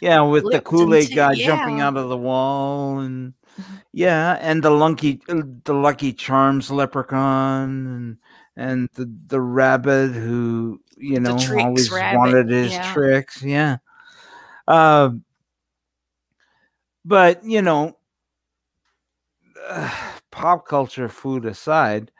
[0.00, 3.82] Yeah, with the Kool Aid guy jumping out of the wall, and Mhm.
[3.92, 8.16] yeah, and the Lucky the Lucky Charms leprechaun, and
[8.56, 12.92] and the the rabbit who you know Tricks always rabbit, wanted his yeah.
[12.92, 13.42] tricks.
[13.42, 13.78] Yeah.
[14.68, 15.24] Um.
[17.04, 17.96] But you know,
[20.38, 22.12] pop culture, food aside.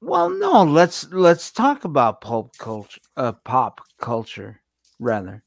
[0.00, 4.62] Well, no, let's let's talk about pulp culture, uh, pop culture,
[4.98, 5.44] rather.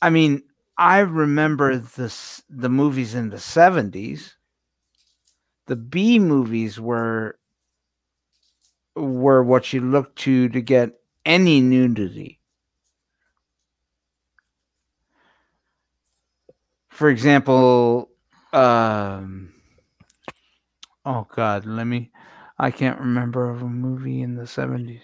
[0.00, 0.42] I mean,
[0.78, 4.36] I remember this the movies in the seventies.
[5.66, 7.38] The B movies were
[8.96, 12.40] were what you looked to to get any nudity.
[16.88, 18.10] For example,
[18.52, 19.52] um,
[21.06, 22.12] oh God, let me.
[22.58, 25.02] I can't remember of a movie in the seventies.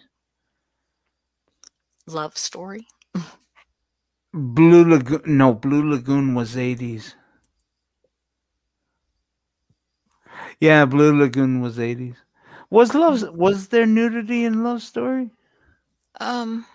[2.06, 2.88] Love Story.
[4.34, 5.22] Blue Lagoon.
[5.26, 7.16] No, Blue Lagoon was eighties.
[10.60, 12.16] Yeah, Blue Lagoon was eighties.
[12.70, 13.22] Was love?
[13.34, 15.30] Was there nudity in Love Story?
[16.20, 16.66] Um,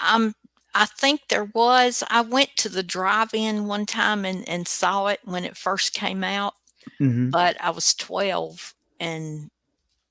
[0.00, 0.34] I'm.
[0.74, 2.02] I think there was.
[2.08, 6.24] I went to the drive-in one time and and saw it when it first came
[6.24, 6.54] out,
[6.98, 9.50] hmm but I was twelve and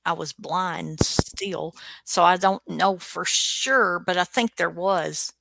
[0.05, 3.99] I was blind still, so I don't know for sure.
[3.99, 5.34] But I think there was.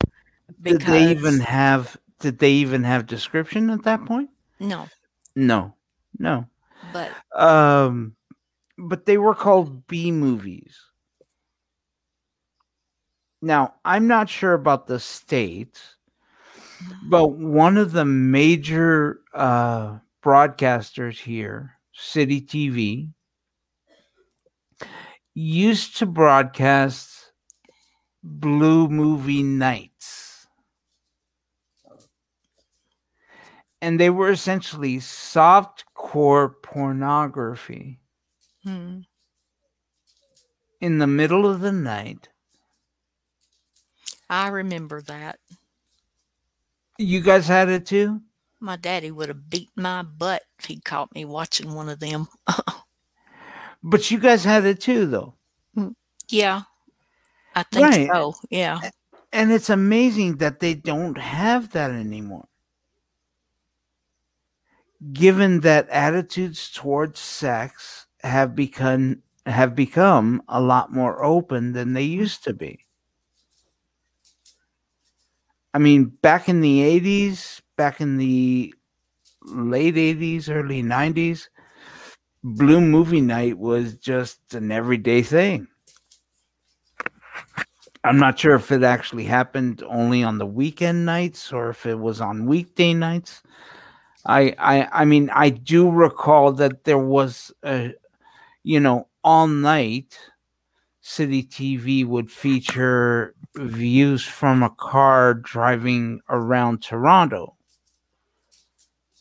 [0.63, 1.97] Did they even have?
[2.19, 4.31] Did they even have description at that point?
[4.59, 4.89] no,
[5.35, 5.75] No,
[6.19, 6.47] no.
[6.93, 8.17] but Um,
[8.77, 10.79] but they were called B movies.
[13.43, 15.97] Now, I'm not sure about the states,
[17.09, 23.13] but one of the major uh, broadcasters here, City TV,
[25.35, 27.33] used to broadcast
[28.23, 30.47] Blue Movie Nights.
[33.83, 37.99] And they were essentially soft core pornography
[38.63, 39.01] hmm,
[40.83, 42.29] in the middle of the night.
[44.29, 45.39] I remember that.
[46.99, 48.21] You guys had it too?
[48.61, 52.29] My daddy would have beat my butt if he caught me watching one of them.
[53.83, 55.35] But you guys had it too, though.
[56.29, 56.63] yeah,
[57.55, 58.09] I think Right.
[58.13, 58.35] so.
[58.51, 58.81] Yeah.
[59.33, 62.49] And it's amazing that they don't have that anymore.
[65.13, 72.07] Given that attitudes towards sex have become have become a lot more open than they
[72.07, 72.21] mm-hmm.
[72.21, 72.85] used to be.
[75.73, 78.75] I mean, back in the 80s, back in the
[79.47, 81.49] late 80s, early 90s,
[82.45, 85.67] Blue Movie Night was just an everyday thing.
[88.05, 91.99] I'm not sure if it actually happened only on the weekend nights or if it
[91.99, 93.43] was on weekday nights.
[94.27, 97.95] I I I mean I do recall that there was a
[98.63, 100.19] you know all night
[101.01, 107.57] city TV would feature views from a car driving around Toronto.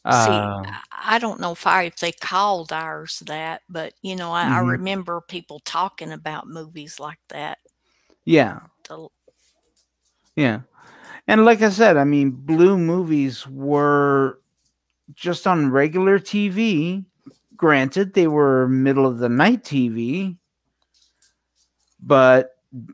[0.08, 0.82] See, Uh, I
[1.16, 4.60] I don't know if I if they called ours that, but you know, I, I
[4.60, 4.60] Mhm.
[4.60, 7.60] remember people talking about movies like that.
[8.26, 9.10] yeah, The,
[10.36, 10.62] yeah.
[11.28, 14.40] And like I said, I mean blue movies were
[15.16, 17.06] just on regular TV.
[17.56, 20.38] Granted, they were middle of the night TV,
[22.02, 22.52] but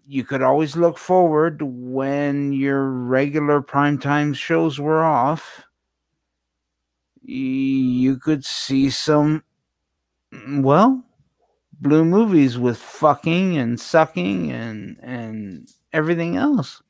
[0.08, 5.65] you could always look forward when your regular primetime shows were off.
[7.28, 9.44] You could see some,
[10.48, 11.04] well,
[11.82, 16.82] blue movies with fucking and sucking and and everything else.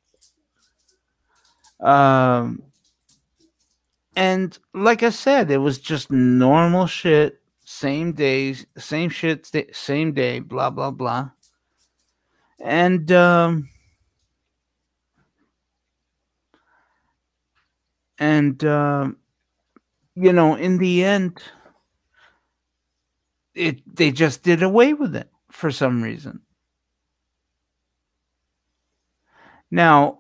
[1.80, 2.64] Um,
[4.16, 10.40] and like I said, it was just normal shit, same days, same shit, same day,
[10.40, 11.32] blah blah blah.
[12.62, 13.70] And um,
[18.18, 19.18] and um,
[20.16, 21.40] you know, in the end,
[23.54, 26.42] it they just did away with it for some reason.
[29.72, 30.20] Now,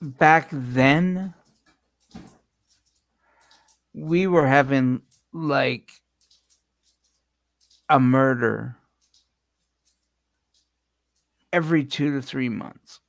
[0.00, 1.34] back then,
[3.94, 5.02] we were having
[5.32, 5.90] like
[7.88, 8.76] a murder
[11.52, 13.00] every two to three months.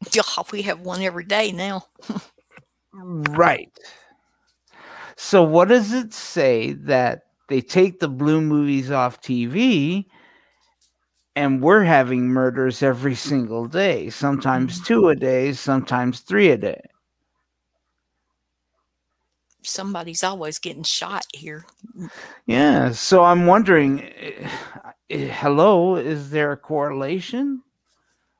[0.12, 0.22] yeah,
[0.52, 1.86] we have one every day now.
[2.92, 3.76] Right.
[5.16, 10.06] So, what does it say that they take the blue movies off TV
[11.34, 16.80] and we're having murders every single day, sometimes two a day, sometimes three a day.
[19.62, 21.64] Somebody's always getting shot here.
[22.46, 24.48] Yeah, so I'm wondering eh,
[25.10, 27.62] eh, hello, is there a correlation?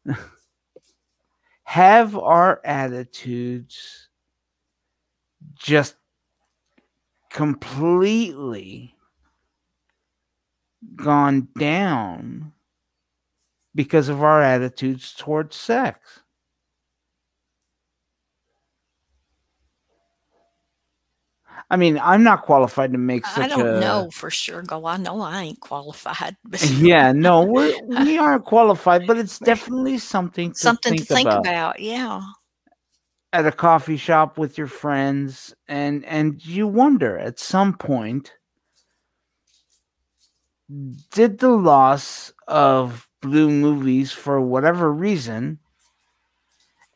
[1.65, 4.08] Have our attitudes
[5.57, 5.97] just
[7.31, 8.95] completely
[10.97, 12.53] gone down
[13.75, 16.21] because of our attitudes towards sex.
[21.71, 23.81] I mean, I'm not qualified to make such I don't a.
[23.81, 24.63] know for sure.
[24.63, 26.37] Go, I know I ain't qualified.
[26.79, 31.27] Yeah, no, we're, we aren't qualified, but it's definitely something to something think to think
[31.27, 31.41] about.
[31.41, 31.81] about.
[31.81, 32.23] Yeah.
[33.33, 38.33] At a coffee shop with your friends and and you wonder at some point
[41.13, 45.59] did the loss of blue movies for whatever reason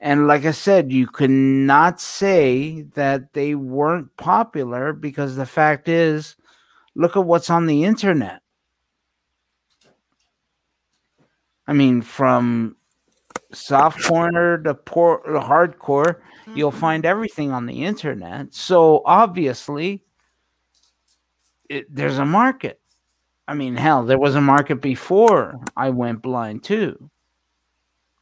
[0.01, 5.89] and like i said you could not say that they weren't popular because the fact
[5.89, 6.37] is
[6.95, 8.41] look at what's on the internet.
[11.66, 12.76] I mean from
[13.53, 16.20] soft corner to poor to hardcore
[16.55, 16.80] you'll Mhm.
[16.80, 20.03] find everything on the internet so obviously
[21.68, 22.80] it, there's a market
[23.48, 27.11] i mean hell there was a market before i went blind too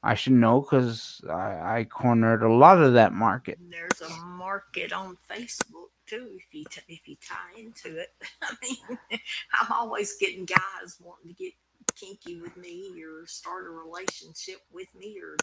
[0.03, 4.93] i should know because I, I cornered a lot of that market There's a market
[4.93, 6.29] on Facebook too.
[6.37, 8.09] If you t- if you tie into it,
[8.43, 8.99] I mean,
[9.61, 11.53] I'm always getting guys wanting to get
[12.01, 15.37] kinky with me or start a relationship with me or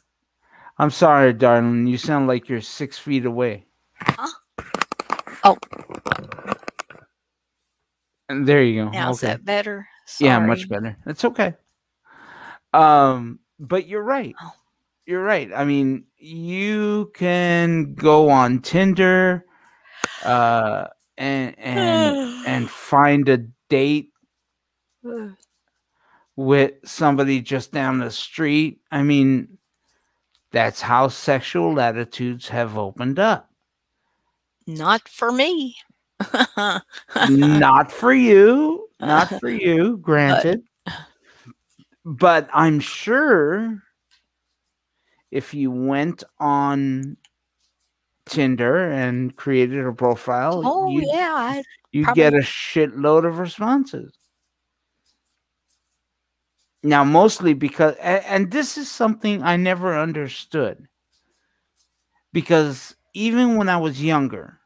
[0.80, 3.66] i'm sorry darling you sound like you're six feet away
[4.00, 4.28] Huh?
[5.44, 5.58] Oh.
[8.30, 9.88] and there you go Now is okay that better?
[10.20, 10.98] Yeah, much better.
[11.06, 11.56] That's okay.
[12.74, 14.36] Um, but you're right.
[14.42, 14.52] Oh.
[15.06, 15.50] You're right.
[15.56, 19.46] I mean, you can go on Tinder,
[20.24, 20.88] uh,
[21.18, 23.38] and and and find a
[23.70, 24.12] date
[26.38, 28.80] with somebody just down the street.
[28.92, 29.58] I mean,
[30.52, 33.50] that's how sexual attitudes have opened up.
[34.66, 35.76] Not for me.
[37.30, 40.62] not for you, not for you, granted.
[42.06, 43.84] But I'm sure
[45.32, 47.18] if you went on
[48.26, 53.40] Tinder and created a profile, oh you yeah, I, you probably- get a shitload of
[53.40, 54.12] responses.
[56.84, 60.88] Now, mostly because, and, and this is something I never understood.
[62.32, 64.60] Because even when I was younger,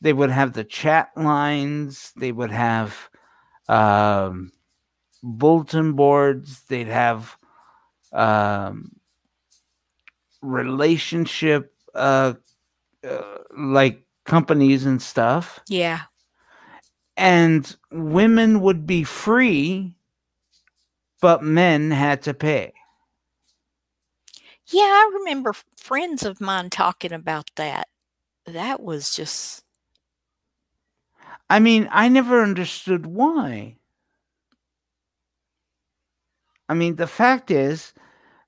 [0.00, 3.08] they would have the chat lines, they would have
[3.68, 4.50] um,
[5.22, 7.36] bulletin boards, they'd have
[8.12, 8.90] um,
[10.42, 12.34] relationship uh,
[13.08, 13.22] uh,
[13.56, 16.02] like companies and stuff yeah.
[17.16, 19.94] and women would be free
[21.22, 22.74] but men had to pay.
[24.66, 27.88] Yeah, I remember friends of mine talking about that.
[28.46, 29.62] That was just
[31.48, 33.76] i mean i never understood why.
[36.68, 37.92] I mean the fact is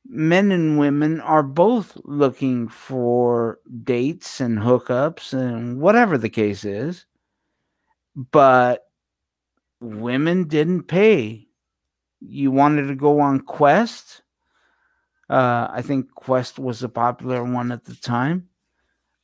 [0.07, 7.07] men and women are both looking for dates and hookups and whatever the case is
[8.33, 8.87] but
[9.81, 11.47] women didn't pay
[12.27, 14.23] you wanted to go on quest?
[15.31, 18.49] Uh i think quest was a popular one at the time.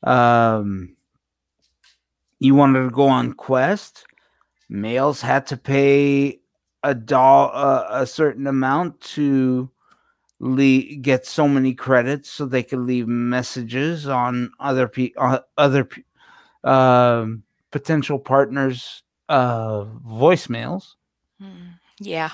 [0.02, 0.96] Um
[2.38, 4.06] you wanted to go on quest?
[4.68, 6.40] Males had to pay
[6.82, 9.70] a doll uh, a certain amount to
[10.38, 15.84] le- get so many credits so they could leave messages on other pe- uh, other
[15.84, 16.02] pe-
[16.64, 20.94] um potential partners uh voicemails.
[21.42, 22.30] Mm, yeah.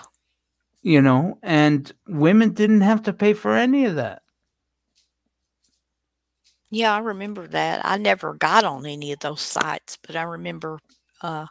[0.87, 4.23] You know and women didn't have to pay for any of that
[6.71, 7.85] Yeah, I remember that.
[7.85, 10.79] I never got on any of those sites, but I remember
[11.23, 11.47] uh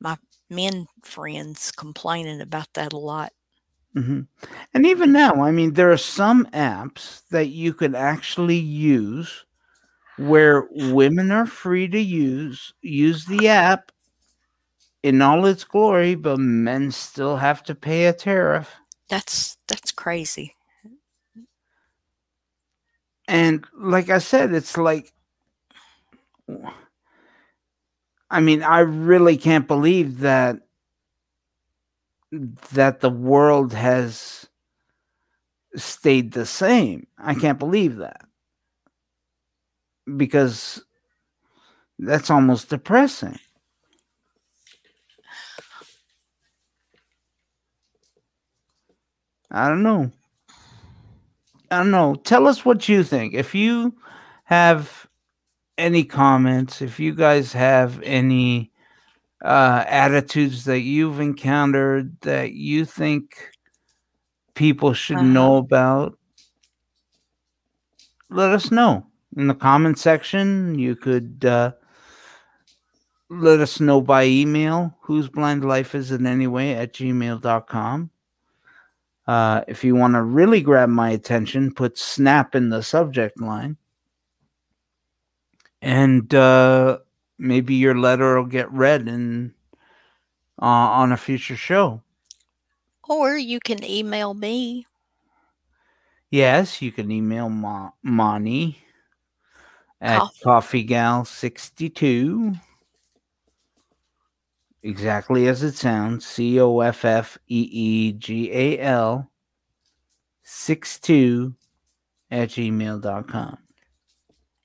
[0.00, 0.16] my
[0.50, 3.32] men friends complaining about that a lot.
[3.96, 4.20] Mm-hmm.
[4.74, 9.44] And even now, I mean, there are some apps that you can actually use
[10.16, 13.92] where women are free to use use the app
[15.02, 18.76] in all its glory, but men still have to pay a tariff.
[19.08, 20.54] That's that's crazy.
[23.28, 25.12] And like I said, it's like,
[28.30, 30.58] I mean, I really can't believe that
[32.72, 34.48] that the world has
[35.76, 37.06] stayed the same.
[37.18, 38.22] I can't believe that.
[40.16, 40.84] Because
[41.98, 43.38] that's almost depressing.
[49.52, 50.10] I don't know.
[51.70, 52.14] I don't know.
[52.16, 53.34] Tell us what you think.
[53.34, 53.94] If you
[54.44, 55.06] have
[55.78, 58.70] any comments, if you guys have any
[59.44, 63.50] uh, attitudes that you've encountered that you think
[64.54, 65.26] people should Uh-huh.
[65.26, 66.18] know about,
[68.30, 70.78] let us know in the comment section.
[70.78, 71.72] You could uh,
[73.28, 78.10] let us know by email whose blind life is in any way at gmail.com.
[79.26, 83.76] Uh, if you want to really grab my attention, put snap in the subject line.
[85.80, 86.98] And uh,
[87.38, 89.54] maybe your letter will get read in,
[90.60, 92.02] uh, on a future show.
[93.08, 94.86] Or you can email me.
[96.30, 98.78] Yes, you can email Ma- Moni
[100.00, 100.86] at Coffee.
[100.86, 102.60] coffeegal62.
[104.82, 109.30] Exactly as it sounds C O F F E E G A L
[110.42, 111.54] 62
[112.30, 113.58] at gmail.com.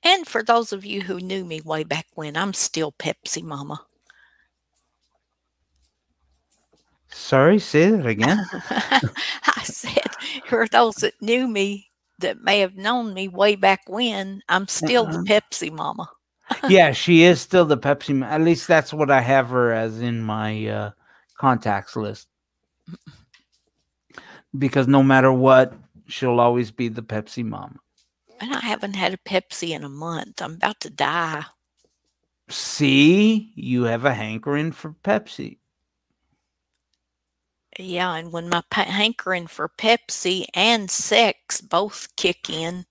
[0.02, 3.80] And for those of you who knew me way back when, I'm still Pepsi Mama.
[7.10, 8.44] Sorry, say that again.
[8.70, 10.14] I said,
[10.46, 15.06] for those that knew me, that may have known me way back when, I'm still
[15.06, 15.24] the Uh-uh.
[15.24, 16.08] Pepsi Mama.
[16.68, 18.16] yeah, she is still the Pepsi.
[18.16, 20.90] Ma- At least that's what I have her as in my uh,
[21.38, 22.28] contacts list.
[24.56, 25.74] Because no matter what,
[26.06, 27.80] she'll always be the Pepsi mom.
[28.40, 30.42] And I haven't had a Pepsi in a month.
[30.42, 31.44] I'm about to die.
[32.50, 35.58] See, you have a hankering for Pepsi.
[37.78, 42.86] Yeah, and when my pa- hankering for Pepsi and sex both kick in,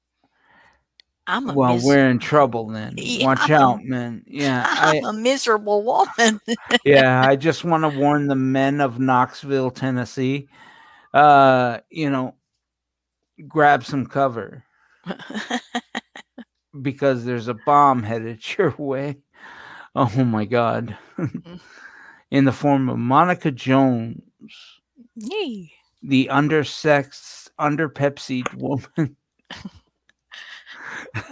[1.27, 2.93] I'm a Well, mis- we're in trouble then.
[2.97, 4.23] Yeah, Watch I'm- out, man.
[4.27, 6.39] Yeah, I I'm a miserable woman.
[6.85, 10.47] yeah, I just want to warn the men of Knoxville, Tennessee.
[11.13, 12.35] Uh, you know,
[13.47, 14.63] grab some cover
[16.81, 19.17] because there's a bomb headed your way.
[19.95, 20.97] Oh my god.
[22.29, 24.21] In the form of Monica Jones,
[25.15, 25.71] Yee.
[26.03, 29.15] the undersexed, under Pepsi woman.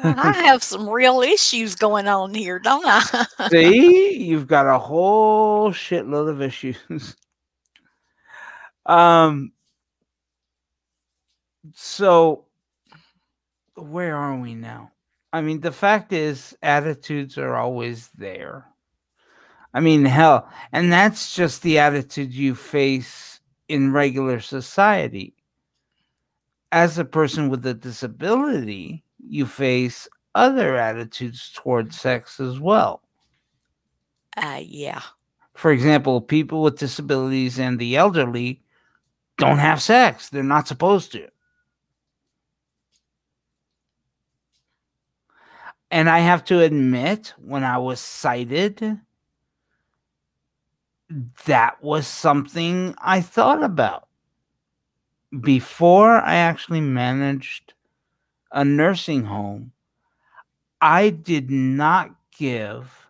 [0.04, 3.26] I have some real issues going on here, don't I?
[3.50, 7.16] See, you've got a whole shitload of issues.
[8.88, 9.52] Um
[11.74, 12.46] so
[13.76, 14.92] where are we now?
[15.34, 18.68] I mean, the fact is attitudes are always there.
[19.74, 25.36] I mean, hell, and that's just the attitude you face in regular society.
[26.72, 33.02] As a person with a disability, you face other attitudes towards sex as well.
[34.38, 35.02] uh, yeah.
[35.54, 38.62] For example, people with disabilities and the elderly
[39.38, 40.30] don't have sex.
[40.30, 41.30] They're not supposed to.
[45.92, 49.00] And I have to admit, when I was sighted,
[51.46, 54.08] that was something I thought about
[55.40, 57.75] before I actually managed
[58.56, 59.74] a nursing home.
[60.82, 63.10] I did not give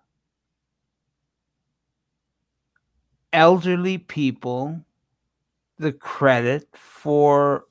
[3.32, 4.82] elderly people
[5.78, 7.66] the credit for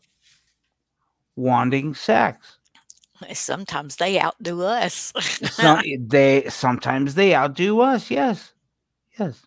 [1.36, 2.58] wanting sex.
[3.32, 5.12] Sometimes they outdo us.
[5.50, 8.10] Some, they sometimes they outdo us.
[8.10, 8.52] Yes,
[9.18, 9.46] yes,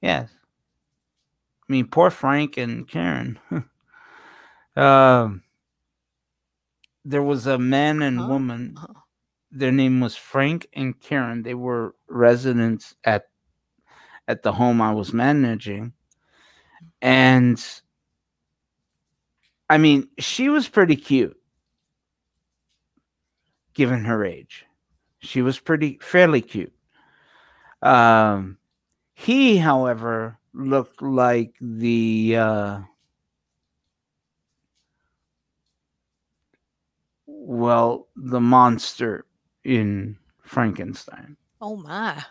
[0.00, 0.28] yes.
[1.68, 3.38] I mean, poor Frank and Karen.
[4.76, 5.42] um,
[7.08, 8.74] there was a man and Uh-huh, woman.
[8.76, 9.00] uh-huh.
[9.50, 11.42] Their name was Frank and Karen.
[11.42, 13.24] They were residents at
[14.28, 15.94] at the home I was managing,
[17.00, 17.58] and
[19.70, 21.36] I mean, she was pretty cute
[23.74, 24.66] given her age.
[25.20, 26.72] She was pretty fairly cute.
[27.82, 28.58] Um,
[29.14, 32.80] he, however, looked like the uh,
[37.48, 39.24] well, the monster
[39.64, 41.34] in Frankenstein.
[41.62, 42.22] oh my.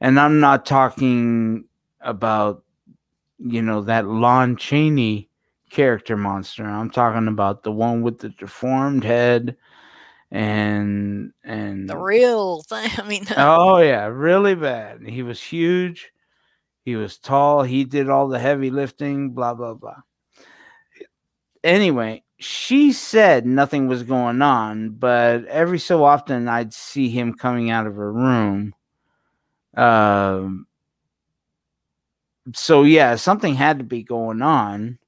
[0.00, 1.64] And I'm not talking
[2.00, 2.64] about,
[3.38, 5.28] you know, that Lon Chaney
[5.70, 6.64] character monster.
[6.64, 9.56] I'm talking about the one with the deformed head
[10.32, 12.90] and and The real thing.
[12.98, 15.02] I mean, oh yeah, really bad.
[15.06, 16.10] He was huge.
[16.84, 17.62] He was tall.
[17.62, 20.00] He did all the heavy lifting, blah, blah, blah.
[21.62, 27.70] Anyway, she said nothing was going on, but every so often I'd see him coming
[27.70, 28.74] out of her room.
[29.76, 30.66] Um,
[32.54, 34.98] so yeah, something had to be going on.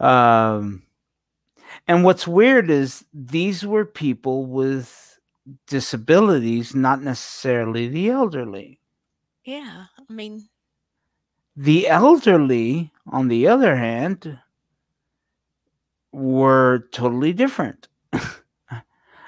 [0.00, 0.82] Um,
[1.88, 5.18] and what's weird is these were people with
[5.66, 8.80] disabilities, not necessarily the elderly.
[9.44, 10.48] Yeah, I mean,
[11.56, 14.38] The elderly, on the other hand,
[16.14, 17.88] were totally different.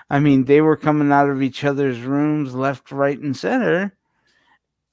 [0.09, 3.97] I mean, they were coming out of each other's rooms left, right, and center,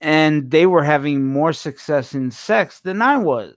[0.01, 3.55] and they were having more success in sex than I was.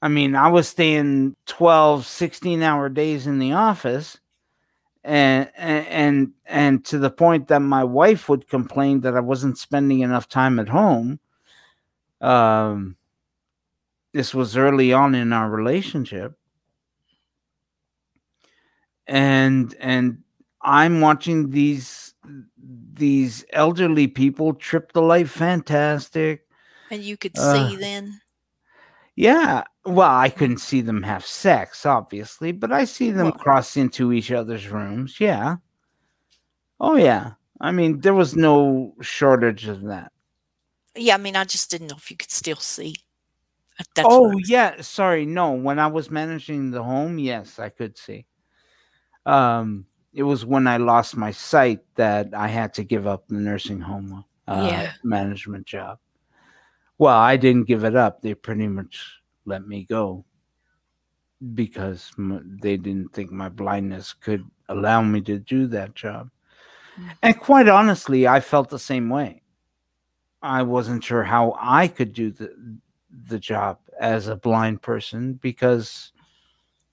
[0.00, 4.18] I mean, I was staying 12, 16 hour days in the office.
[5.02, 10.00] And, and and to the point that my wife would complain that I wasn't spending
[10.00, 11.20] enough time at home.
[12.20, 12.96] Um,
[14.12, 16.34] this was early on in our relationship,
[19.10, 20.22] and and
[20.62, 22.14] I'm watching these
[22.92, 26.46] these elderly people trip the light fantastic.
[26.90, 28.20] and you could Uh, see then.
[29.16, 29.64] Yeah.
[29.84, 34.12] Well, I couldn't see them have sex, obviously, but I see them Well- cross into
[34.12, 35.18] each other's rooms.
[35.20, 35.56] Yeah.
[36.78, 37.32] Oh, yeah.
[37.60, 40.12] I mean, there was no shortage of that.
[40.94, 42.94] Yeah, I mean, I just didn't know if you could still see.
[43.94, 44.80] That's oh, yeah.
[44.82, 45.24] Sorry.
[45.26, 48.26] No, when I was managing the home, yes, I could see.
[49.30, 53.36] Um, it was when I lost my sight that I had to give up the
[53.36, 54.92] nursing home uh, Yeah.
[55.04, 55.98] management job.
[56.98, 58.20] Well, I didn't give it up.
[58.20, 60.24] They pretty much let me go
[61.54, 66.28] because m- they didn't think my blindness could allow me to do that job.
[67.00, 67.16] Mm.
[67.22, 69.42] And quite honestly, I felt the same way.
[70.42, 72.50] I wasn't sure how I could do the
[73.28, 76.12] the job as a blind person because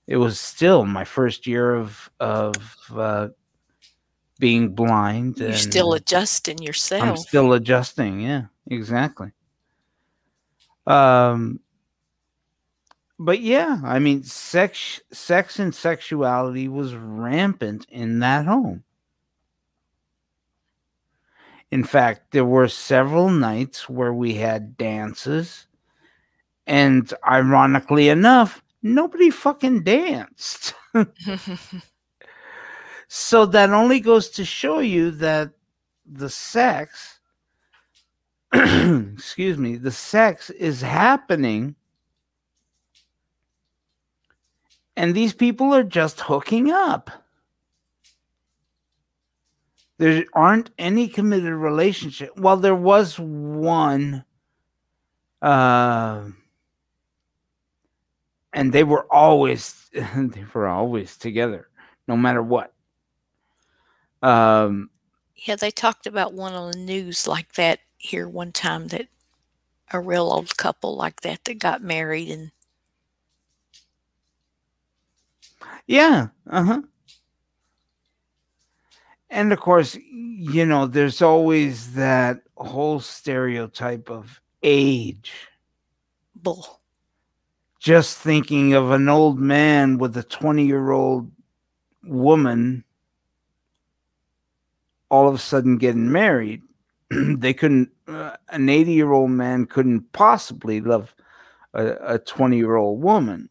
[0.08, 2.56] it was still my first year of of
[2.96, 3.28] uh,
[4.40, 5.38] being blind.
[5.38, 7.02] You're still adjusting yourself.
[7.02, 8.20] I'm still adjusting.
[8.20, 9.32] Yeah, exactly.
[10.86, 11.60] Um,
[13.18, 18.84] but yeah, I mean, sex, sex, and sexuality was rampant in that home.
[21.70, 25.66] In fact, there were several nights where we had dances,
[26.66, 30.74] and ironically enough, nobody fucking danced.
[33.08, 35.50] So that only goes to show you that
[36.04, 37.18] the sex,
[38.52, 41.74] excuse me, the sex is happening.
[44.94, 47.10] And these people are just hooking up.
[49.96, 52.36] There aren't any committed relationship.
[52.36, 54.24] Well, there was one,
[55.40, 56.24] uh,
[58.58, 61.68] and they were always they were always together,
[62.08, 62.74] no matter what.
[64.20, 64.90] Um,
[65.36, 69.06] yeah, they talked about one on the news like that here one time that
[69.92, 72.50] a real old couple like that that got married and
[75.86, 76.28] Yeah.
[76.48, 76.82] Uh huh.
[79.30, 85.32] And of course, you know, there's always that whole stereotype of age.
[86.34, 86.77] bull.
[87.78, 91.30] Just thinking of an old man with a 20 year old
[92.04, 92.84] woman
[95.10, 96.62] all of a sudden getting married.
[97.10, 101.14] they couldn't, uh, an 80 year old man couldn't possibly love
[101.74, 103.48] a 20 year old woman.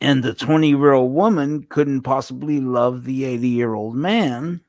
[0.00, 4.60] And the 20 year old woman couldn't possibly love the 80 year old man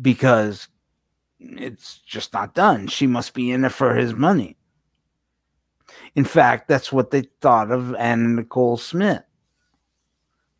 [0.00, 0.68] because
[1.38, 2.86] it's just not done.
[2.86, 4.56] She must be in it for his money.
[6.14, 9.22] In fact, that's what they thought of Anna Nicole Smith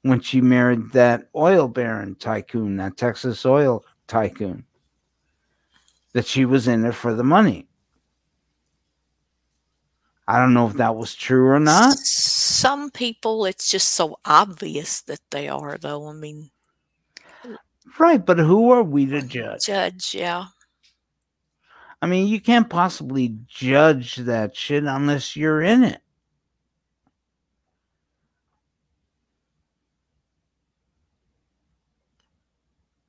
[0.03, 4.65] when she married that oil baron tycoon, that Texas oil tycoon,
[6.13, 7.67] that she was in it for the money.
[10.27, 11.99] I don't know if that was true or not.
[11.99, 16.07] Some people, it's just so obvious that they are, though.
[16.09, 16.51] I mean,
[17.99, 19.67] Right, but who are we to judge?
[19.67, 20.47] judge, yeah.
[22.03, 26.01] I mean, you can't possibly judge that shit unless you're in it.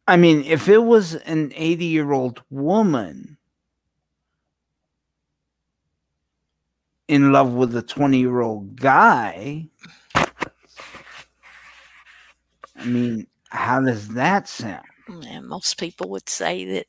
[0.08, 3.38] I mean, if it was an 80 year old woman
[7.08, 9.70] in love with a 20 year old guy,
[12.76, 14.86] I mean, how does that sound?
[15.44, 16.88] Most people would say that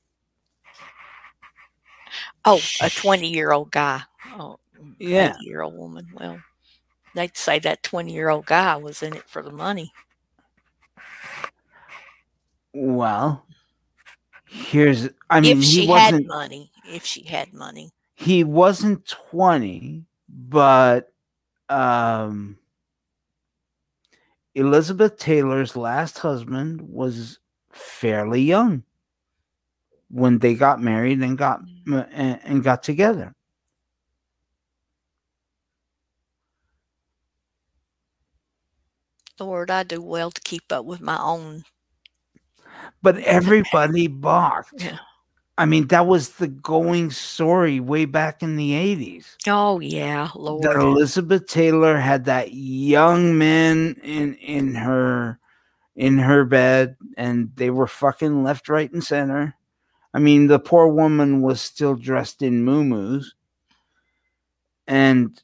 [2.44, 4.02] Oh, a 20 year old guy.
[4.36, 4.58] Oh,
[4.98, 5.36] Yeah.
[5.40, 6.08] year old woman.
[6.12, 6.40] Well,
[7.14, 9.92] they'd say that 20 year old guy was in it for the money.
[12.74, 13.44] Well,
[14.46, 16.70] here's I mean if he she had wasn't money.
[16.86, 17.90] If she had money.
[18.14, 21.12] he wasn't 20, but
[21.68, 22.58] um
[24.54, 27.38] Elizabeth Taylor's last husband was
[27.72, 28.82] fairly young
[30.12, 32.00] when they got married and got mm-hmm.
[32.12, 33.34] and, and got together.
[39.40, 41.64] Lord, I do well to keep up with my own.
[43.02, 44.82] But everybody balked.
[44.82, 44.98] Yeah.
[45.58, 49.36] I mean, that was the going story way back in the 80s.
[49.46, 50.62] Oh, yeah, Lord.
[50.62, 55.38] that Elizabeth Taylor had that young man in in her
[55.94, 59.54] in her bed and they were fucking left, right, and center.
[60.14, 63.26] I mean, the poor woman was still dressed in muumuus.
[64.86, 65.40] And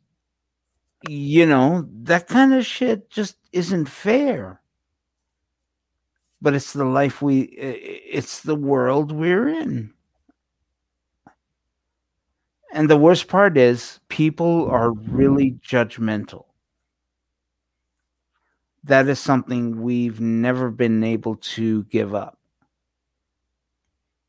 [1.09, 4.61] you know, that kind of shit just isn't fair.
[6.41, 9.93] But it's the life we it's the world we're in.
[12.73, 16.45] And the worst part is people are really judgmental.
[18.85, 22.38] That is something we've never been able to give up.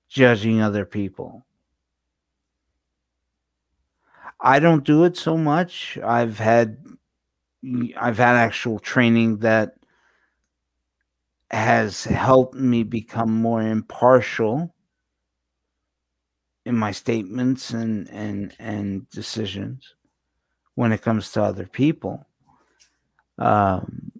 [0.10, 1.46] Judging other people.
[4.42, 5.98] I don't do it so much.
[6.04, 6.78] I've had
[7.98, 9.76] I've had actual training that
[11.52, 14.74] has helped me become more impartial
[16.66, 19.96] in my statements and and and decisions
[20.76, 22.28] when it comes to other people
[23.40, 24.12] um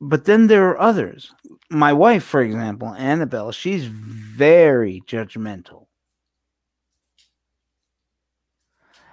[0.00, 1.32] but then there are others
[1.70, 5.86] my wife for example annabelle she's very judgmental.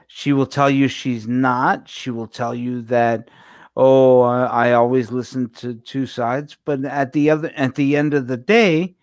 [0.07, 1.89] She will tell you she's not.
[1.89, 3.29] She will tell you that
[3.75, 6.55] oh i, I always listen to two sides.
[6.65, 8.95] But at the other at the end of the day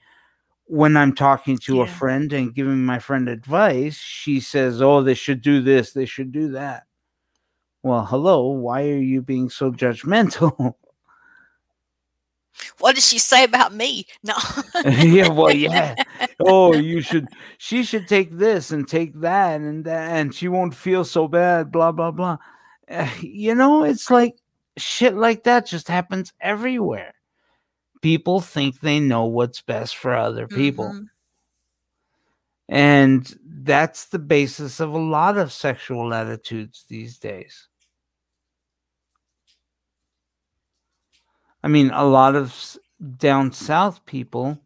[0.66, 5.14] when i'm talking to a friend and giving my friend advice she says oh they
[5.14, 6.84] should do this they should do that.
[7.82, 10.74] Well hello why are you being so judgmental
[12.78, 14.06] What did she say about me?
[14.22, 14.34] No.
[14.84, 15.94] yeah well yeah
[16.40, 17.28] oh you should
[17.58, 21.70] she should take this and take that and that and she won't feel so bad
[21.72, 22.36] blah blah blah
[22.88, 24.34] Eh, you know it's like
[24.76, 27.14] shit like that just happens everywhere
[28.02, 31.06] people think they know what's best for other people Mhm.
[32.68, 37.68] and that's the basis of a lot of sexual attitudes these days
[41.62, 42.76] i mean a lot of
[43.18, 44.58] down south people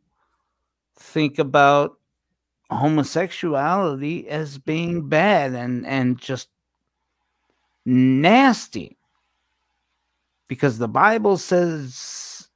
[0.97, 1.99] think about
[2.71, 6.49] homosexuality as being bad and and just
[7.85, 8.97] nasty.
[10.49, 12.49] Because the bible says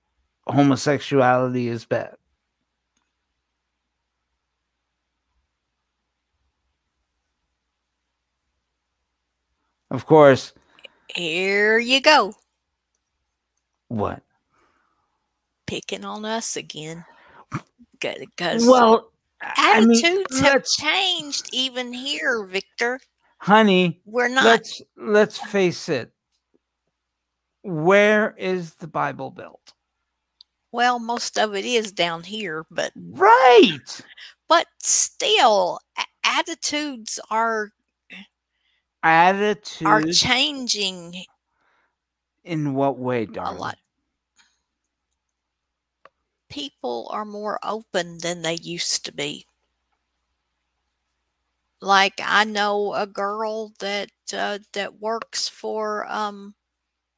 [0.47, 2.17] homosexuality is bad.
[9.91, 10.53] Of course
[11.15, 12.33] Here you go.
[13.89, 14.23] what
[15.69, 17.05] Picking on us again.
[18.01, 22.99] Because well I mean, attitudes have changed even here, Victor.
[23.39, 24.45] honey We're not.
[24.45, 26.11] let's let's face it
[27.63, 29.75] where is the bible built
[30.71, 34.03] well, most of it is down here, but right
[34.49, 35.79] but still,
[36.25, 37.71] attitudes are
[39.03, 41.25] attitudes are changing
[42.45, 43.79] in what way a darling lot.
[46.49, 49.47] People are more open than they used to be.
[51.81, 56.55] Like I know a girl that uh, that works for um,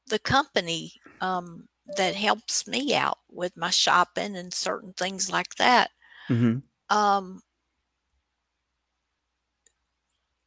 [0.06, 5.90] the company um, that helps me out with my shopping and certain things like that.
[6.30, 6.62] Mhm.
[6.90, 7.42] Um,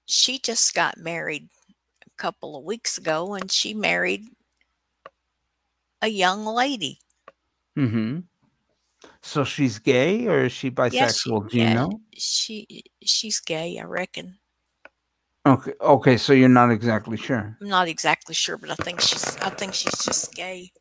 [0.05, 1.49] she just got married
[2.05, 4.27] a couple of weeks ago, and she married
[6.01, 6.99] a young lady.
[7.77, 8.19] Mm-hmm.
[9.21, 11.49] So she's gay or is she bisexual?
[11.49, 12.01] Do you yeah, know?
[12.13, 14.37] She she's gay, I reckon.
[15.45, 15.73] Okay.
[15.81, 16.17] Okay.
[16.17, 17.57] So you're not exactly sure.
[17.61, 20.71] I'm not exactly sure, but I think she's I think she's just gay.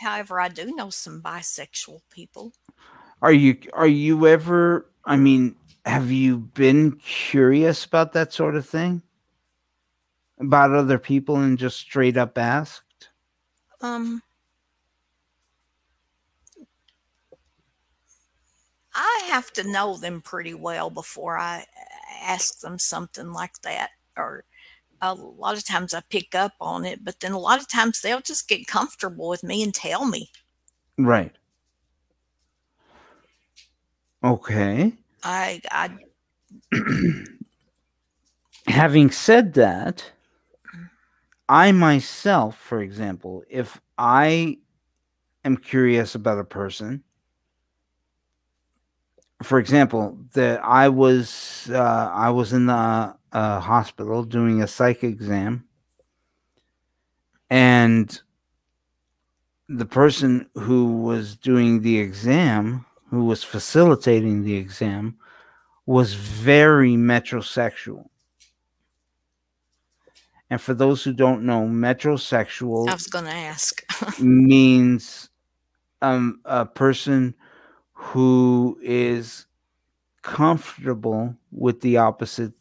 [0.00, 2.52] However, I do know some bisexual people.
[3.22, 4.86] Are you are you ever?
[5.04, 9.02] I mean, have you been curious about that sort of thing?
[10.38, 12.89] About other people and just straight up asked?
[13.82, 14.22] Um
[18.94, 21.66] I have to know them pretty well before I
[22.22, 23.90] ask them something like that.
[24.16, 24.44] Or
[25.00, 28.00] a lot of times I pick up on it, but then a lot of times
[28.00, 30.30] they'll just get comfortable with me and tell me.
[30.98, 31.34] Right.
[34.24, 34.94] Okay.
[35.22, 35.98] I I
[38.68, 40.12] Having said that,
[41.50, 44.58] I myself, for example, if I
[45.44, 47.02] am curious about a person,
[49.42, 55.02] for example, that I was uh, I was in the uh, hospital doing a psych
[55.02, 55.64] exam,
[57.50, 58.20] and
[59.68, 65.16] the person who was doing the exam, who was facilitating the exam,
[65.84, 68.08] was very metrosexual.
[70.50, 73.84] And for those who don't know, metrosexual I was going to ask.
[74.20, 75.30] means
[76.02, 77.34] um, a person
[77.92, 79.46] who is
[80.22, 82.52] comfortable with the opposite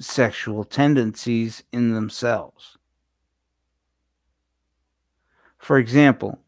[0.00, 2.76] sexual tendencies in themselves.
[5.58, 6.38] For example,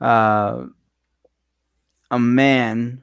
[0.00, 0.66] uh,
[2.10, 3.02] a man,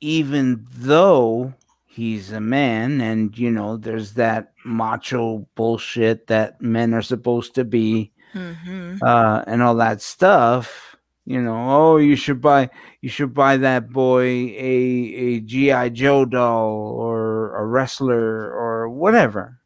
[0.00, 1.52] even though
[1.98, 7.64] he's a man, and you know, there's that macho bullshit that men are supposed to
[7.64, 10.96] be, hmm uh, and all that stuff.
[11.26, 12.70] You know, oh, you should buy,
[13.02, 14.78] you should buy that boy a
[15.26, 19.58] a GI Joe doll or a wrestler or whatever.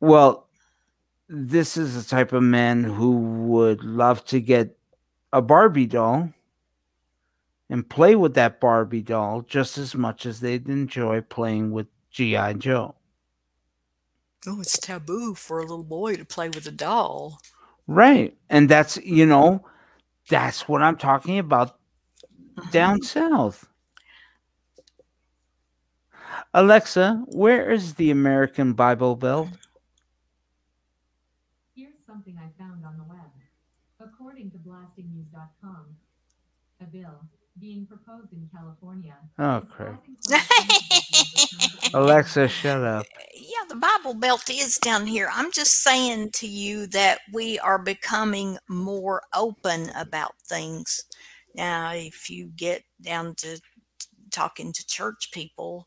[0.00, 0.46] Well,
[1.28, 3.18] this is the type of man who
[3.50, 4.78] would love to get
[5.32, 6.30] a Barbie doll
[7.72, 12.56] and play with that Barbie doll just as much as they'd enjoy playing with GI
[12.58, 12.96] Joe.
[14.46, 17.40] Oh, it's taboo for a little boy to play with a doll.
[17.86, 18.36] Right.
[18.50, 19.64] And that's, you know,
[20.28, 21.78] that's what I'm talking about
[22.58, 22.70] mm-hmm.
[22.72, 23.66] down south.
[26.52, 29.48] Alexa, where is the American Bible Belt?
[31.74, 33.30] Here's something I found on the web.
[33.98, 35.86] According to blastingnews.com,
[36.82, 37.20] a bill
[37.62, 39.14] being proposed in California.
[39.38, 40.04] Oh, crap.
[40.04, 41.48] causing controversy
[41.94, 43.06] over Alexa, shut up.
[43.34, 45.30] Yeah, the Bible Belt is down here.
[45.32, 51.04] I'm just saying to you that we are becoming more open about things.
[51.54, 53.60] Now, if you get down to
[54.32, 55.86] talking to church people,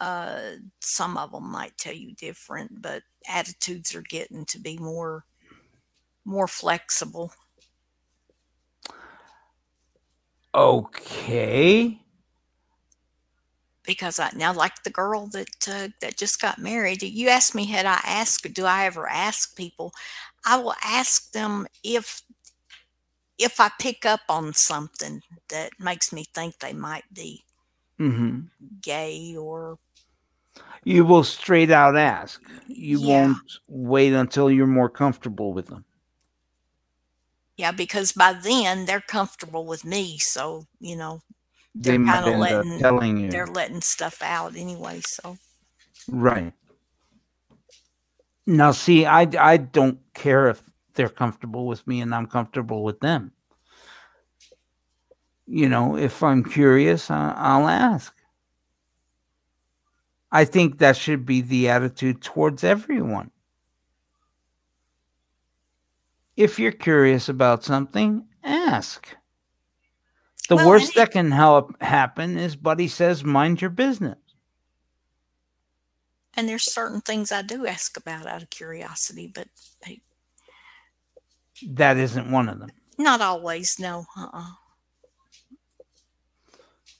[0.00, 5.24] uh, some of them might tell you different, but attitudes are getting to be more
[6.24, 7.32] more flexible.
[10.56, 12.00] Okay.
[13.84, 17.02] because I now like the girl that uh, that just got married.
[17.02, 19.92] You asked me had I asked do I ever ask people?
[20.44, 22.22] I will ask them if
[23.38, 27.44] if I pick up on something that makes me think they might be
[28.00, 28.40] mm-hmm.
[28.82, 29.78] gay or
[30.84, 32.42] You will straight out ask.
[32.66, 33.06] You Yeah.
[33.06, 35.84] won't wait until you're more comfortable with them.
[37.56, 41.22] Yeah because by then they're comfortable with me so you know
[41.74, 43.30] They they're might kind of letting telling you.
[43.30, 45.38] they're letting stuff out anyway so
[46.08, 46.52] Right.
[48.46, 50.62] Now, see, I I don't care if
[50.94, 53.32] they're comfortable with me and I'm comfortable with them.
[55.46, 58.14] You know, if I'm curious, I, I'll ask.
[60.32, 63.30] I think that should be the attitude towards everyone.
[66.36, 69.08] If you're curious about something, ask.
[70.48, 74.18] The Well, worst that can help happen is Buddy says, "Mind your business."
[76.38, 79.48] and there's certain things I do ask about out of curiosity but
[79.82, 80.02] hey,
[81.62, 82.70] That isn't one of them.
[82.98, 84.50] not always no uh-uh.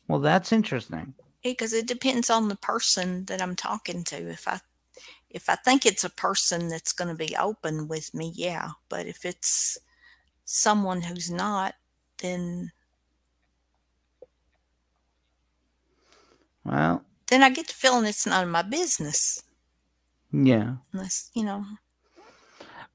[0.09, 1.14] Well, that's interesting.
[1.43, 4.16] because it depends on the person that I'm talking to.
[4.30, 4.61] If I
[5.37, 8.72] if I think it's a person that's going to be open with me, yeah.
[8.91, 9.78] But if it's
[10.45, 11.74] someone who's not,
[12.22, 12.72] then
[16.64, 19.43] Well, then I get the feeling it's none of my business.
[20.32, 20.76] yeah.
[20.93, 21.64] Unless you know,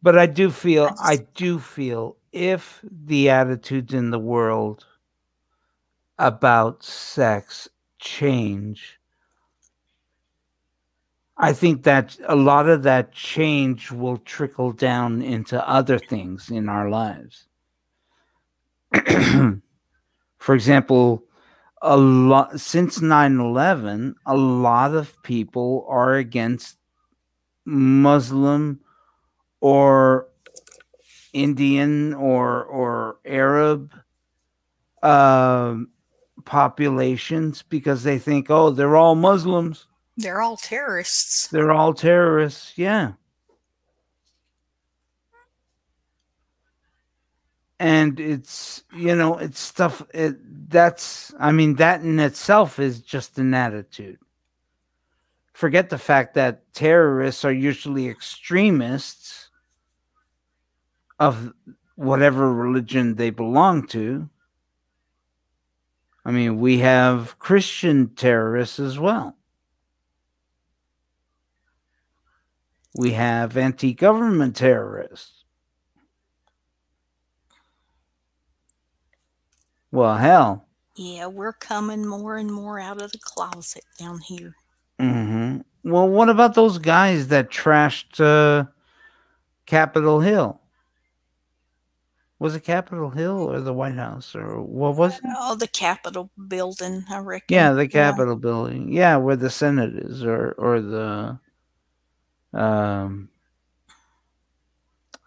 [0.02, 4.86] But I do feel, I I, do feel if the attitudes in the world
[6.20, 7.70] about sex
[8.00, 9.01] change,
[11.42, 16.70] I think that a lot of that change will trickle down into other things in
[16.70, 17.48] our lives.
[20.38, 21.24] For example,
[21.82, 26.78] a lot since 9-11 a lot of people are against
[27.66, 28.80] muslim
[29.62, 30.28] or
[31.34, 33.96] indian or or arab
[35.02, 35.90] um
[36.46, 39.88] populations because they think, oh, they're all Muslims.
[40.18, 41.48] They're all terrorists.
[41.48, 42.74] They're all terrorists.
[42.78, 43.14] Yeah.
[47.80, 50.36] And it's, you know, it's stuff it,
[50.70, 54.20] that's, I mean, that in itself is just an attitude.
[55.54, 59.50] Forget the fact that terrorists are usually extremists
[61.20, 61.54] of
[61.96, 64.30] whatever religion they belong to.
[66.24, 69.38] I mean, we have Christian terrorists as well.
[72.96, 75.44] We have anti government terrorists.
[79.92, 80.66] Well, hell.
[80.96, 84.56] Yeah, we're coming more and more out of the closet down here.
[85.00, 85.62] Mm-hmm.
[85.90, 88.70] Well, what about those guys that trashed uh,
[89.66, 90.60] Capitol Hill?
[92.40, 95.24] Was it Capitol Hill or the White House or what was it?
[95.38, 97.54] Oh, the Capitol building, I reckon.
[97.54, 98.92] Yeah, the Capitol building.
[98.92, 101.40] Yeah, where the Senate is, or or the
[102.54, 103.30] um.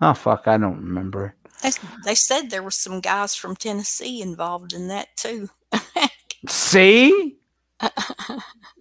[0.00, 0.46] Oh fuck!
[0.46, 1.36] I don't remember.
[1.62, 1.70] They,
[2.04, 5.48] they said there were some guys from Tennessee involved in that too.
[6.48, 7.38] See,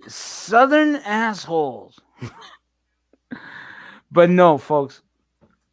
[0.08, 2.00] Southern assholes.
[4.12, 5.02] but no, folks,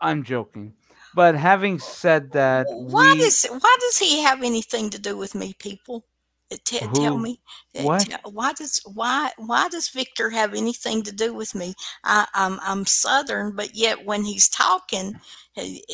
[0.01, 0.75] I'm joking.
[1.15, 5.35] But having said that, why we, does why does he have anything to do with
[5.35, 6.05] me, people?
[6.53, 7.41] Uh, te- tell me
[7.77, 8.01] Uh, What?
[8.01, 11.75] te- why does why why does Victor have anything to do with me?
[12.05, 15.21] I, I'm I'm Southern, but yet when he's talking,
[15.55, 15.85] he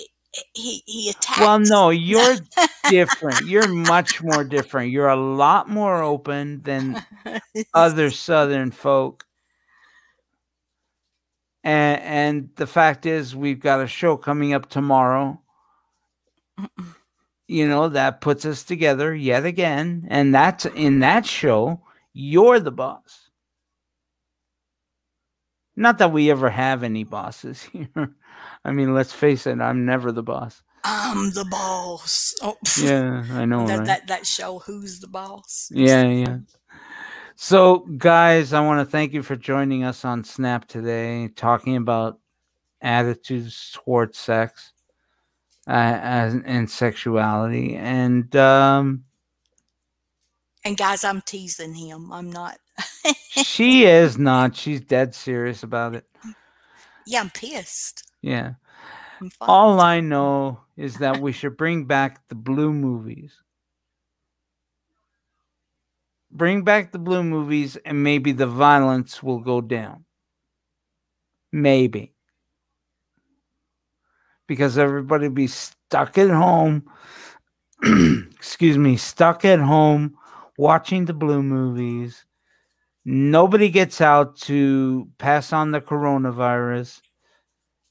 [0.55, 1.39] he, he attacks.
[1.41, 2.39] well, no, you're
[2.87, 3.45] different.
[3.47, 4.93] You're much more different.
[4.93, 7.03] You're a lot more open than
[7.75, 9.25] other Southern folk.
[11.65, 15.41] And, and the fact is, we've got a show coming up tomorrow.
[17.49, 20.07] You know, that puts us together yet again.
[20.11, 21.81] And that's in that show,
[22.13, 23.31] you're the boss.
[25.77, 28.15] Not that we ever have any bosses here.
[28.65, 30.63] I mean, let's face it, I'm never the boss.
[30.85, 32.35] I'm the boss.
[32.43, 33.67] Oh, Yeah, I know.
[33.67, 33.87] that, right?
[33.87, 35.69] that that show, who's the boss?
[35.75, 36.39] Yeah, yeah.
[37.35, 42.19] So, guys, I want to thank you for joining us on Snap today, talking about
[42.81, 44.73] attitudes towards sex
[45.69, 47.77] uh, as, and sexuality.
[47.77, 49.05] And um,
[50.65, 52.13] And guys, I'm teasing him.
[52.13, 52.59] I'm not.
[53.31, 54.57] she is not.
[54.57, 56.07] She's dead serious about it.
[57.07, 58.05] Yeah, I'm pissed.
[58.23, 58.55] Yeah.
[59.21, 59.31] I'm.
[59.41, 63.35] All I know is that we should bring back the blue movies.
[66.33, 70.05] Bring back the blue movies, and maybe the violence will go down.
[71.53, 72.16] Maybe.
[74.47, 76.85] Because everybody be stuck at home.
[78.35, 80.17] excuse me, stuck at home
[80.57, 82.25] watching the blue movies.
[83.05, 87.01] Nobody gets out to pass on the coronavirus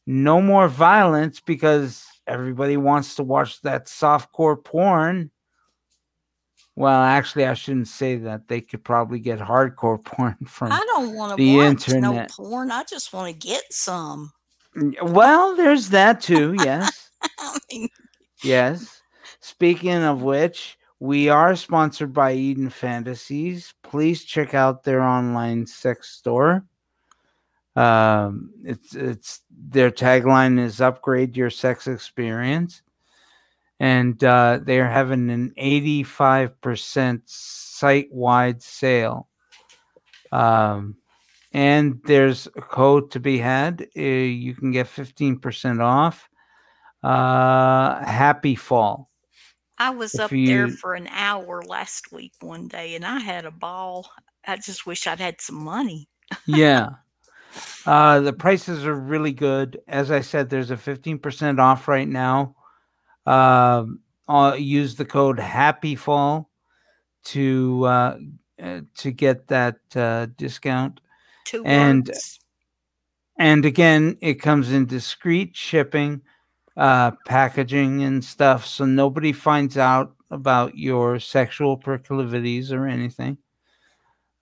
[0.07, 5.31] no more violence because everybody wants to watch that softcore porn.
[6.75, 8.47] Well, actually, I shouldn't say that.
[8.47, 10.71] They could probably get hardcore porn from.
[10.71, 12.71] I don't want to the watch no porn.
[12.71, 14.31] I just want to get some.
[15.01, 16.55] Well, there's that too.
[16.63, 17.09] Yes.
[18.43, 19.01] Yes.
[19.39, 23.73] Speaking of which, we are sponsored by Eden Fantasies.
[23.81, 26.63] Please check out their online sex store.
[27.75, 32.81] Um, it's it's their tagline is upgrade your sex experience,
[33.79, 39.27] and uh, they are having an eighty five percent site wide sale.
[40.31, 40.97] Um,
[41.55, 43.87] and there's a code to be had.
[43.97, 46.29] Uh, you can get fifteen percent off.
[47.01, 49.09] Uh, happy fall.
[49.77, 53.45] I was If up there for an hour last week one day, and I had
[53.45, 54.09] a ball.
[54.45, 56.09] I just wish I'd had some money.
[56.45, 56.89] yeah.
[57.85, 59.79] Uh, the prices are really good.
[59.87, 62.53] As I said, there's a 15% off right now.
[63.25, 66.49] Um, uh, use the code Happy Fall
[67.25, 68.17] to uh,
[68.61, 70.99] uh, to get that uh, discount.
[71.45, 72.39] Two And- words.
[73.37, 76.21] And again, it comes in discreet shipping,
[76.77, 83.37] uh, packaging, and stuff, so nobody finds out about your sexual proclivities or anything,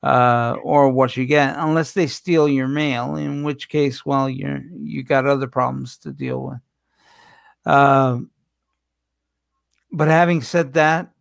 [0.03, 3.15] uh, or what you get, unless they steal your mail.
[3.15, 6.59] In which case, well, you're you got other problems to deal with.
[7.65, 8.29] Um,
[9.91, 11.11] but having said that,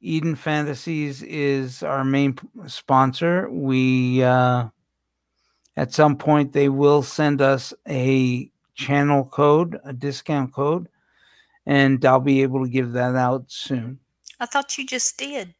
[0.00, 2.36] Eden Fantasies is our main
[2.66, 3.48] sponsor.
[3.50, 4.68] We uh,
[5.78, 10.88] at some point they will send us a channel code, a discount code,
[11.66, 14.00] and I'll be able to give that out soon.
[14.40, 15.54] I thought you just did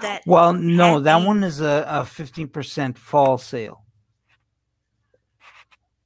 [0.00, 0.22] that.
[0.26, 3.82] Well, no, that one is a, a 15% fall sale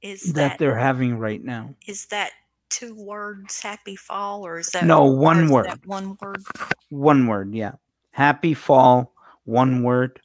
[0.01, 1.75] Is that that they're having right now.
[1.87, 2.31] is that
[2.69, 3.61] two words?
[3.61, 5.65] Happy fall, or is that No, one word.
[5.67, 6.43] that one word.
[6.89, 7.73] One word, yeah.
[8.11, 9.13] Happy fall,
[9.45, 10.19] one word.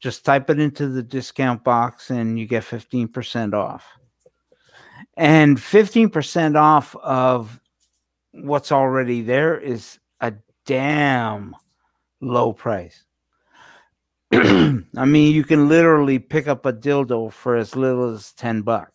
[0.00, 3.84] Just type it into the discount box and you get 15% off.
[5.16, 7.60] And 15% off of
[8.32, 10.34] what's already there is a
[10.66, 11.56] damn
[12.20, 13.04] low price.
[14.32, 18.92] I mean, you can literally pick up a dildo for as little as 10 bucks.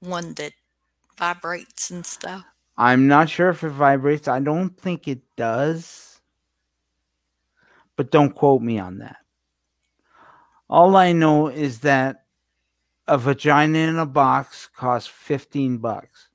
[0.00, 0.52] One that
[1.18, 2.44] vibrates and stuff.
[2.76, 4.28] I'm not sure if it vibrates.
[4.28, 6.07] I don't think it does.
[7.98, 9.16] But don't quote me on that.
[10.70, 12.26] All I know is that
[13.08, 16.28] a vagina in a box costs 15 bucks.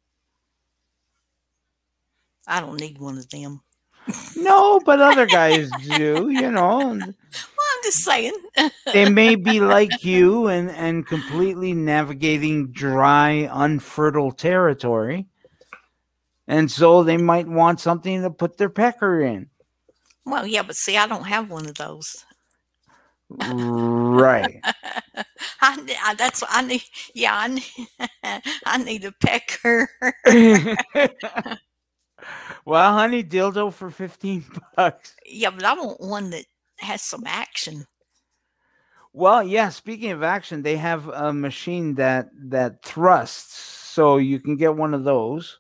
[2.46, 3.62] I don't need one of them.
[4.36, 6.80] No, but other guys do, you know.
[6.80, 8.34] Well, I'm just saying.
[8.92, 15.28] They may be like you and, and completely navigating dry, unfertile territory.
[16.46, 19.50] And so they might want something to put their pecker in.
[20.26, 22.26] Well, yeah, but see, I don't have one of those.
[23.30, 24.60] Right.
[25.62, 26.84] I, I that's what I need.
[27.14, 27.64] Yeah, I need,
[28.66, 29.90] I need a pecker.
[32.66, 34.46] well, honey, dildo for 15
[34.76, 35.16] bucks.
[35.26, 36.46] yeah, but I want one that
[36.80, 37.86] has some action.
[39.14, 44.58] Well, yeah, speaking of action, they have a machine that that thrusts, so you can
[44.58, 45.60] get one of those.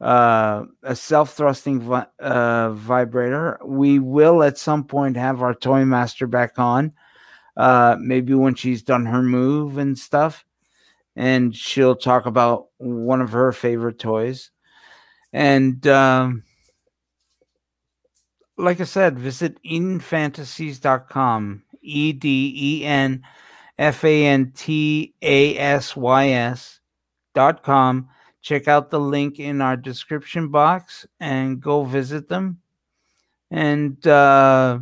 [0.00, 3.58] Uh, a self-thrusting vi- uh, vibrator.
[3.64, 6.92] We will at some point have our toy master back on.
[7.56, 10.44] Uh, maybe when she's done her move and stuff,
[11.16, 14.52] and she'll talk about one of her favorite toys.
[15.32, 16.44] And um,
[18.56, 21.64] like I said, visit EdenFantasies.com.
[21.80, 23.22] E D E N
[23.78, 26.80] F A N T A S Y S
[27.34, 28.08] dot com.
[28.42, 32.60] Check out the link in our description box and go visit them.
[33.50, 34.78] And uh,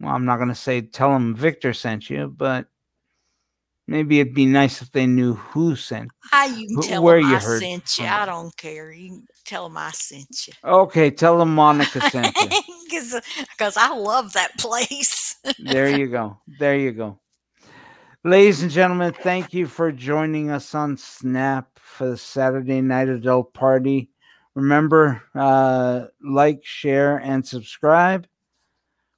[0.00, 2.66] well, I'm not going to say tell them Victor sent you, but
[3.86, 6.10] maybe it'd be nice if they knew who sent.
[6.32, 8.04] Ah, you can tell where them you I heard sent you.
[8.04, 8.90] from I don't care.
[8.92, 10.54] You can tell them I sent you.
[10.64, 12.48] Okay, tell them Monica sent you.
[12.88, 15.36] Because I love that place.
[15.58, 16.38] there you go.
[16.58, 17.18] There you go.
[18.24, 23.52] Ladies and gentlemen, thank you for joining us on Snap for the Saturday Night Adult
[23.52, 24.10] Party.
[24.54, 28.26] Remember, uh, like, share, and subscribe.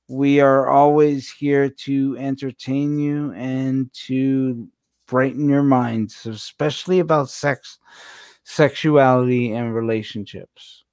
[0.08, 4.68] We are always here to entertain you and to
[5.06, 7.78] brighten your minds, especially about sex,
[8.44, 10.84] sexuality, and relationships.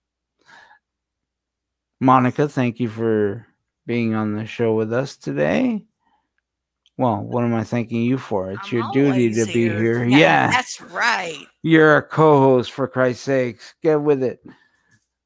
[2.00, 3.46] Monica, thank you for
[3.86, 5.84] being on the show with us today.
[7.00, 8.52] Well, what am I thanking you for?
[8.52, 10.04] It's I'm your duty to always be here.
[10.04, 11.46] Yeah, Yeah, That's right.
[11.64, 13.74] you're a co-host for Christ's sakes.
[13.82, 14.42] Get with it.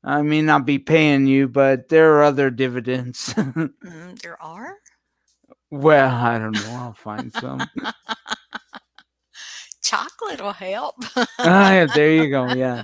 [0.03, 3.33] I may not be paying you, but there are other dividends.
[3.37, 4.75] Mm, there are.
[5.71, 6.69] well, I don't know.
[6.73, 7.67] I'll find some.
[9.81, 10.93] Chocolate will help.
[11.39, 12.53] ah, yeah, there you go.
[12.53, 12.83] Yeah.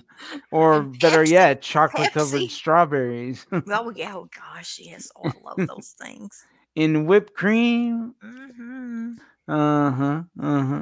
[0.51, 4.15] Or And better yet, chocolate covered strawberries oh, yeah.
[4.15, 4.79] Oh, gosh.
[4.81, 5.11] Yes.
[5.15, 6.43] Oh, I love those things.
[6.79, 8.15] In whipped cream.
[8.21, 9.11] hmm
[9.47, 10.23] Uh huh.
[10.39, 10.81] Uh huh.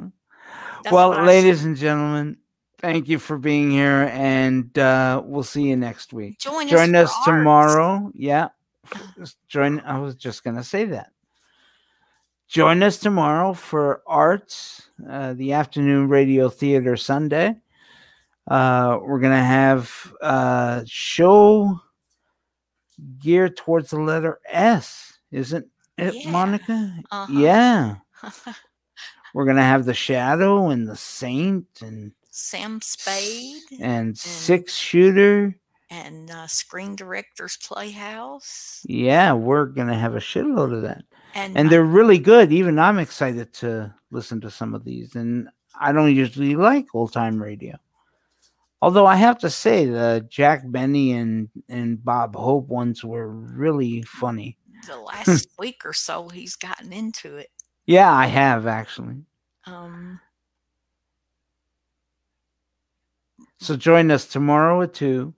[0.92, 2.36] Well, I ladies and gentlemen,
[2.78, 6.38] thank you for being here, and uh, we'll see you next week.
[6.38, 8.12] Join, Join us, us tomorrow.
[8.14, 8.48] Yeah,
[9.48, 9.80] join.
[9.80, 11.10] I was just gonna say that.
[12.46, 17.56] Join us tomorrow for Arts, uh, the afternoon radio theater Sunday.
[18.48, 21.80] Uh, we're gonna have a show
[23.18, 25.66] geared towards the letter S, isn't
[25.98, 26.30] it, Yeah.
[26.30, 26.94] Monica?
[27.10, 27.32] Uh-huh.
[27.32, 27.96] Yeah.
[29.34, 35.54] We're gonna have the Shadow and the Saint and Sam Spade and Six Shooter.
[35.90, 38.80] and uh, Screen Directors Playhouse.
[38.88, 41.04] Yeah, we're gonna have a shitload of that,
[41.34, 42.52] And, and they're really good.
[42.52, 45.48] Even I'm excited to listen to some of these, and
[45.78, 47.76] I don't usually like old time radio.
[48.80, 54.02] Although I have to say the Jack Benny and and Bob Hope ones were really
[54.02, 54.56] funny.
[54.86, 57.48] The last week or so, he's gotten into it.
[57.86, 59.22] Yeah, I have actually.
[59.66, 60.20] Um,
[63.60, 65.34] So join us tomorrow at 2,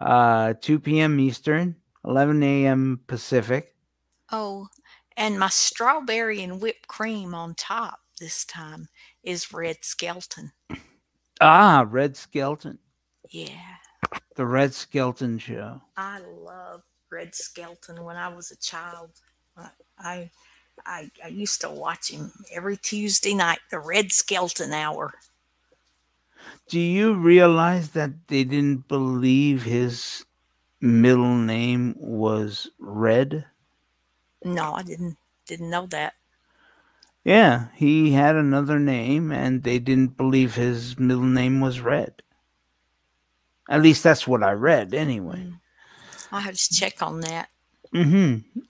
[0.00, 1.20] uh, 2 p.m.
[1.20, 1.76] Eastern,
[2.06, 3.00] 11 a.m.
[3.06, 3.74] Pacific.
[4.32, 4.66] oh,
[5.18, 8.88] and my strawberry and whipped cream on top this time
[9.22, 10.52] is Red Skelton.
[11.38, 12.78] Ah, Red Skelton.
[13.30, 13.76] Yeah.
[14.36, 15.82] The Red Skelton Show.
[15.98, 16.82] I love
[17.12, 19.10] Red Skelton when I was a child.
[19.98, 20.30] I,
[20.86, 25.14] I I used to watch him every Tuesday night, the Red Skelton Hour.
[26.68, 30.24] Do you realize that they didn't believe his
[30.80, 33.44] middle name was Red?
[34.42, 36.14] No, I didn't didn't know that.
[37.24, 42.22] Yeah, he had another name and they didn't believe his middle name was Red.
[43.68, 45.36] At least that's what I read anyway.
[45.36, 45.60] Mm.
[46.32, 47.50] I have to check on that.
[47.94, 48.60] Mm-hmm.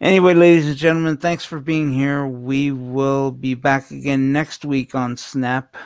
[0.00, 2.26] Anyway, ladies and gentlemen, thanks for being here.
[2.26, 5.76] We will be back again next week on Snap.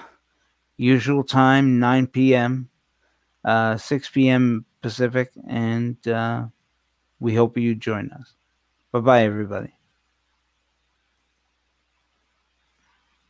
[0.76, 2.68] Usual time, 9 p.m.,
[3.44, 4.64] uh, 6 p.m.
[4.82, 6.46] Pacific, and uh,
[7.20, 8.34] we hope you join us.
[8.92, 9.77] Bye bye, everybody.